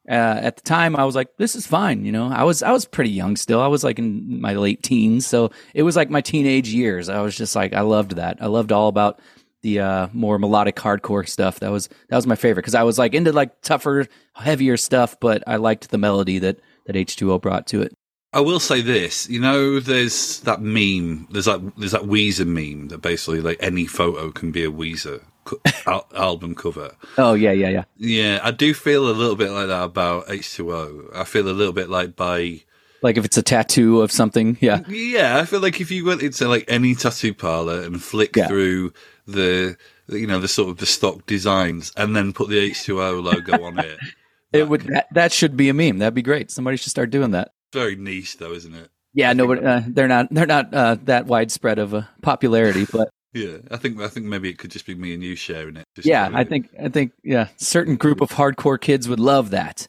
uh, 0.10 0.12
at 0.42 0.58
the 0.58 0.64
time, 0.64 0.96
I 0.96 1.06
was 1.06 1.16
like, 1.16 1.30
"This 1.38 1.56
is 1.56 1.66
fine." 1.66 2.06
You 2.06 2.12
know, 2.12 2.28
I 2.28 2.44
was 2.44 2.62
I 2.62 2.72
was 2.72 2.86
pretty 2.86 3.10
young 3.12 3.36
still. 3.38 3.62
I 3.62 3.68
was 3.68 3.84
like 3.84 4.00
in 4.00 4.42
my 4.42 4.54
late 4.54 4.84
teens, 4.84 5.26
so 5.26 5.52
it 5.74 5.84
was 5.84 5.96
like 5.96 6.10
my 6.10 6.22
teenage 6.22 6.70
years. 6.70 7.10
I 7.10 7.22
was 7.22 7.36
just 7.38 7.56
like, 7.56 7.74
I 7.74 7.82
loved 7.82 8.18
that. 8.18 8.38
I 8.42 8.48
loved 8.48 8.72
all 8.72 8.88
about 8.90 9.20
the 9.68 9.82
uh, 9.82 10.08
more 10.14 10.40
melodic 10.40 10.78
hardcore 10.78 11.28
stuff. 11.28 11.60
That 11.60 11.72
was 11.72 11.90
that 12.10 12.16
was 12.16 12.26
my 12.26 12.36
favorite 12.36 12.62
because 12.62 12.76
I 12.76 12.84
was 12.84 12.98
like 12.98 13.14
into 13.14 13.34
like 13.34 13.62
tougher, 13.62 14.08
heavier 14.34 14.78
stuff, 14.78 15.20
but 15.20 15.44
I 15.46 15.58
liked 15.58 15.92
the 15.92 15.98
melody 15.98 16.40
that 16.40 16.60
that 16.86 16.96
H 16.96 17.18
two 17.18 17.34
O 17.34 17.38
brought 17.38 17.68
to 17.68 17.82
it. 17.82 17.94
I 18.34 18.40
will 18.40 18.60
say 18.60 18.82
this, 18.82 19.30
you 19.30 19.40
know, 19.40 19.80
there's 19.80 20.40
that 20.42 20.62
meme, 20.62 21.28
there's 21.32 21.46
that 21.46 21.60
there's 21.78 21.92
that 21.92 22.04
Weezer 22.04 22.48
meme 22.48 22.88
that 22.90 23.00
basically 23.00 23.42
like 23.42 23.58
any 23.60 23.86
photo 23.86 24.32
can 24.32 24.52
be 24.52 24.64
a 24.64 24.72
Weezer 24.72 25.22
co- 25.44 25.60
al- 25.86 26.08
album 26.16 26.56
cover. 26.56 26.96
Oh 27.18 27.34
yeah, 27.34 27.52
yeah, 27.52 27.70
yeah. 27.70 27.84
Yeah, 27.98 28.40
I 28.44 28.52
do 28.52 28.74
feel 28.74 29.10
a 29.10 29.12
little 29.12 29.36
bit 29.36 29.52
like 29.52 29.68
that 29.68 29.84
about 29.84 30.28
H2O. 30.28 31.14
I 31.14 31.26
feel 31.26 31.50
a 31.50 31.52
little 31.52 31.74
bit 31.74 31.90
like 31.90 32.16
by 32.16 32.62
Like 33.02 33.18
if 33.18 33.26
it's 33.26 33.38
a 33.38 33.44
tattoo 33.44 34.02
of 34.02 34.12
something, 34.12 34.58
yeah, 34.60 34.82
yeah, 34.88 35.38
I 35.38 35.46
feel 35.46 35.60
like 35.60 35.80
if 35.82 35.92
you 35.92 36.06
went 36.06 36.22
into 36.22 36.48
like 36.48 36.66
any 36.68 36.96
tattoo 36.96 37.34
parlor 37.34 37.82
and 37.82 38.02
flick 38.02 38.36
Yeah. 38.36 38.48
through 38.48 38.94
the 39.28 39.78
you 40.10 40.26
know 40.28 40.40
the 40.40 40.48
sort 40.48 40.70
of 40.70 40.78
the 40.78 40.86
stock 40.86 41.26
designs 41.26 41.92
and 41.96 42.16
then 42.16 42.34
put 42.34 42.50
the 42.50 42.72
H2O 42.72 43.22
logo 43.24 43.64
on 43.64 43.80
it. 43.80 43.98
it 44.54 44.68
would 44.68 44.82
that, 44.82 45.08
that 45.14 45.32
should 45.32 45.56
be 45.58 45.70
a 45.70 45.74
meme. 45.74 46.00
That'd 46.00 46.14
be 46.16 46.22
great. 46.22 46.50
Somebody 46.50 46.78
should 46.78 46.90
start 46.92 47.10
doing 47.10 47.32
that. 47.32 47.52
Very 47.74 47.96
niche 47.96 48.38
though, 48.38 48.54
isn't 48.54 48.74
it? 48.74 48.90
Yeah, 49.14 49.34
no, 49.34 49.48
but 49.48 49.64
uh, 49.64 49.82
they're 49.88 50.08
not 50.08 50.28
they're 50.32 50.46
not 50.46 50.74
uh, 50.74 50.98
that 51.04 51.26
widespread 51.28 51.80
of 51.80 51.94
a 51.94 52.10
popularity, 52.22 52.86
but 52.92 53.10
Yeah, 53.34 53.58
I 53.70 53.78
think 53.78 54.00
I 54.02 54.08
think 54.08 54.26
maybe 54.26 54.50
it 54.50 54.58
could 54.58 54.72
just 54.72 54.86
be 54.88 54.96
me 54.96 55.14
and 55.14 55.22
you 55.22 55.36
sharing 55.36 55.76
it. 55.78 55.86
Just 55.96 56.08
yeah, 56.08 56.30
I 56.34 56.44
think 56.44 56.70
I 56.82 56.90
think 56.90 57.12
yeah, 57.24 57.50
certain 57.58 57.96
group 57.96 58.22
of 58.22 58.30
hardcore 58.30 58.80
kids 58.80 59.08
would 59.08 59.20
love 59.20 59.52
that. 59.52 59.88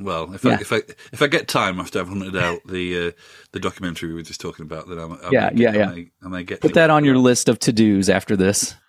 Well, 0.00 0.32
if 0.34 0.46
I 0.46 0.54
if 0.54 0.72
I 0.72 0.76
if 1.12 1.22
I 1.22 1.26
get 1.26 1.48
time 1.48 1.80
after 1.80 2.00
I've 2.00 2.08
hunted 2.08 2.36
out 2.36 2.60
the 2.66 3.08
uh, 3.08 3.10
the 3.52 3.60
documentary 3.60 4.10
we 4.10 4.14
were 4.16 4.22
just 4.22 4.40
talking 4.40 4.64
about, 4.64 4.88
then 4.88 4.98
I, 4.98 5.04
I 5.04 5.30
Yeah, 5.30 5.50
get, 5.50 5.74
yeah, 5.74 5.94
yeah. 5.94 6.04
I 6.24 6.28
may 6.28 6.44
get 6.44 6.60
Put 6.60 6.74
that 6.74 6.90
on 6.90 7.04
your 7.04 7.18
list 7.18 7.48
of 7.48 7.58
to 7.60 7.72
dos 7.72 8.08
after 8.08 8.36
this. 8.36 8.74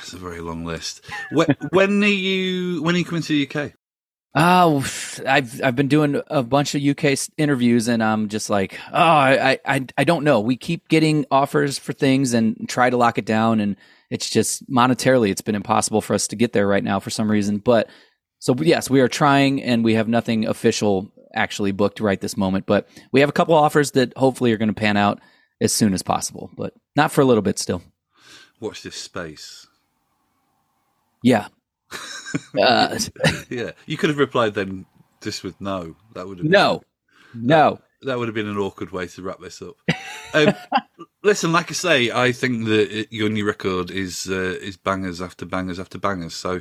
It's 0.00 0.14
a 0.14 0.18
very 0.18 0.40
long 0.40 0.64
list. 0.64 1.04
When, 1.30 1.46
when 1.70 2.02
are 2.02 2.06
you 2.06 2.82
when 2.82 2.94
are 2.94 2.98
you 2.98 3.04
coming 3.04 3.22
to 3.22 3.46
the 3.46 3.46
UK? 3.46 3.72
Oh, 4.34 4.78
I've 5.26 5.60
I've 5.62 5.74
been 5.76 5.88
doing 5.88 6.20
a 6.28 6.42
bunch 6.42 6.74
of 6.74 6.82
UK 6.82 7.18
interviews, 7.36 7.88
and 7.88 8.02
I'm 8.02 8.28
just 8.28 8.48
like, 8.48 8.78
oh, 8.92 8.96
I, 8.96 9.58
I 9.64 9.86
I 9.98 10.04
don't 10.04 10.22
know. 10.24 10.40
We 10.40 10.56
keep 10.56 10.88
getting 10.88 11.26
offers 11.32 11.78
for 11.78 11.92
things 11.92 12.32
and 12.32 12.68
try 12.68 12.90
to 12.90 12.96
lock 12.96 13.18
it 13.18 13.26
down, 13.26 13.58
and 13.60 13.76
it's 14.08 14.30
just 14.30 14.68
monetarily, 14.70 15.30
it's 15.30 15.40
been 15.40 15.54
impossible 15.56 16.00
for 16.00 16.14
us 16.14 16.28
to 16.28 16.36
get 16.36 16.52
there 16.52 16.66
right 16.66 16.82
now 16.84 17.00
for 17.00 17.10
some 17.10 17.30
reason. 17.30 17.58
But 17.58 17.88
so 18.40 18.54
yes, 18.58 18.90
we 18.90 19.00
are 19.00 19.08
trying, 19.08 19.62
and 19.62 19.84
we 19.84 19.94
have 19.94 20.08
nothing 20.08 20.46
official 20.46 21.12
actually 21.34 21.72
booked 21.72 22.00
right 22.00 22.20
this 22.20 22.36
moment. 22.36 22.66
But 22.66 22.88
we 23.12 23.20
have 23.20 23.28
a 23.28 23.32
couple 23.32 23.54
offers 23.54 23.92
that 23.92 24.16
hopefully 24.16 24.52
are 24.52 24.56
going 24.56 24.68
to 24.68 24.74
pan 24.74 24.96
out 24.96 25.20
as 25.60 25.72
soon 25.72 25.94
as 25.94 26.02
possible, 26.02 26.50
but 26.56 26.74
not 26.96 27.12
for 27.12 27.20
a 27.20 27.24
little 27.24 27.42
bit 27.42 27.58
still. 27.58 27.82
Watch 28.58 28.82
this 28.82 28.96
space. 28.96 29.66
Yeah. 31.22 31.48
uh, 32.60 32.98
Yeah, 33.50 33.72
you 33.86 33.96
could 33.96 34.10
have 34.10 34.18
replied 34.18 34.54
then 34.54 34.86
just 35.20 35.44
with 35.44 35.60
no. 35.60 35.96
That 36.14 36.26
would 36.26 36.38
have 36.38 36.46
no, 36.46 36.82
no. 37.34 37.78
that 38.02 38.18
would 38.18 38.28
have 38.28 38.34
been 38.34 38.48
an 38.48 38.56
awkward 38.56 38.90
way 38.90 39.06
to 39.06 39.22
wrap 39.22 39.40
this 39.40 39.60
up. 39.60 39.76
Um, 40.32 40.54
listen, 41.22 41.52
like 41.52 41.70
I 41.70 41.74
say, 41.74 42.10
I 42.10 42.32
think 42.32 42.66
that 42.66 43.08
your 43.10 43.28
new 43.28 43.46
record 43.46 43.90
is 43.90 44.28
uh, 44.28 44.56
is 44.60 44.76
bangers 44.76 45.20
after 45.20 45.46
bangers 45.46 45.78
after 45.78 45.98
bangers. 45.98 46.34
So, 46.34 46.60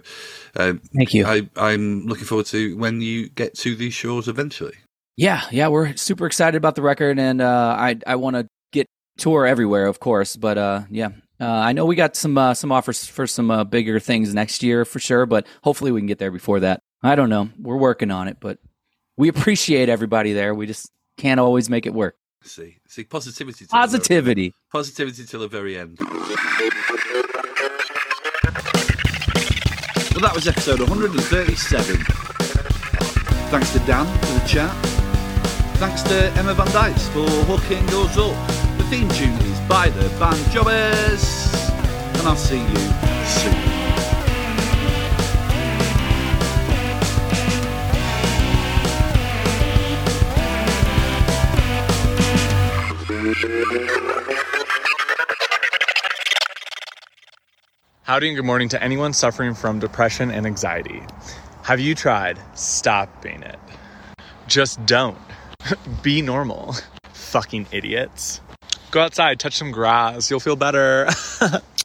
um, 0.56 0.82
Thank 0.96 1.14
you. 1.14 1.26
I, 1.26 1.50
I'm 1.56 2.06
looking 2.06 2.26
forward 2.26 2.48
to 2.48 2.78
when 2.78 3.02
you 3.02 3.30
get 3.30 3.56
to 3.60 3.76
these 3.76 3.94
shores 3.94 4.28
eventually. 4.28 4.76
Yeah, 5.18 5.44
yeah, 5.52 5.68
we're 5.68 5.96
super 5.98 6.26
excited 6.26 6.58
about 6.58 6.76
the 6.76 6.82
record, 6.82 7.20
and 7.20 7.42
uh, 7.42 7.76
I 7.78 7.98
I 8.08 8.16
want 8.16 8.36
to 8.36 8.48
get 8.72 8.88
tour 9.18 9.46
everywhere, 9.46 9.86
of 9.86 10.00
course. 10.00 10.36
But 10.36 10.58
uh, 10.58 10.82
yeah, 10.90 11.10
uh, 11.42 11.46
I 11.46 11.74
know 11.74 11.86
we 11.86 11.96
got 11.96 12.16
some 12.16 12.38
uh, 12.38 12.54
some 12.54 12.72
offers 12.72 13.06
for 13.06 13.28
some 13.28 13.52
uh, 13.52 13.64
bigger 13.64 14.00
things 14.00 14.34
next 14.34 14.64
year 14.64 14.86
for 14.86 15.00
sure. 15.00 15.26
But 15.26 15.46
hopefully, 15.64 15.92
we 15.92 16.00
can 16.00 16.08
get 16.08 16.20
there 16.20 16.32
before 16.32 16.62
that. 16.62 16.82
I 17.04 17.16
don't 17.16 17.30
know. 17.30 17.50
We're 17.58 17.78
working 17.78 18.12
on 18.12 18.28
it, 18.28 18.38
but 18.40 18.60
we 19.18 19.28
appreciate 19.30 19.90
everybody 19.90 20.34
there. 20.34 20.54
We 20.54 20.68
just 20.68 20.90
can't 21.18 21.40
always 21.40 21.70
make 21.70 21.86
it 21.86 21.94
work. 21.94 22.16
See, 22.44 22.78
see, 22.88 23.04
positivity. 23.04 23.66
till 23.66 23.68
the 23.68 23.76
very- 23.76 23.90
Positivity. 23.92 24.54
positivity 24.72 25.26
till 25.26 25.40
the 25.42 25.48
very 25.48 25.78
end. 25.78 25.98
Well, 30.12 30.22
that 30.28 30.32
was 30.36 30.48
episode 30.48 30.80
137. 30.82 31.98
Thanks 33.52 33.72
to 33.74 33.80
Dan 33.80 34.06
for 34.20 34.34
the 34.40 34.48
chat. 34.48 34.72
Thanks 35.78 36.02
to 36.04 36.32
Emma 36.38 36.54
Van 36.54 36.68
Dyce 36.72 37.08
for 37.10 37.28
hooking 37.46 37.88
us 37.90 38.18
up. 38.18 38.36
The 38.78 38.84
theme 38.86 39.10
tune 39.10 39.38
is 39.52 39.60
by 39.68 39.90
the 39.90 40.10
band 40.20 40.40
Jobbers. 40.52 41.54
And 42.20 42.28
I'll 42.28 42.36
see 42.36 42.60
you 42.60 42.94
soon. 43.26 43.79
Howdy 58.04 58.28
and 58.30 58.36
good 58.36 58.46
morning 58.46 58.70
to 58.70 58.84
anyone 58.84 59.14
suffering 59.14 59.54
from 59.54 59.78
depression 59.78 60.32
and 60.32 60.48
anxiety. 60.48 61.04
Have 61.62 61.80
you 61.80 61.94
tried 61.94 62.40
stopping 62.56 63.44
it? 63.44 63.60
Just 64.48 64.84
don't. 64.88 65.20
Be 66.02 66.24
normal. 66.24 66.76
Fucking 67.14 67.68
idiots. 67.72 68.42
Go 68.90 69.02
outside, 69.02 69.40
touch 69.40 69.56
some 69.56 69.70
grass, 69.70 70.32
you'll 70.32 70.40
feel 70.40 70.56
better. 70.56 71.08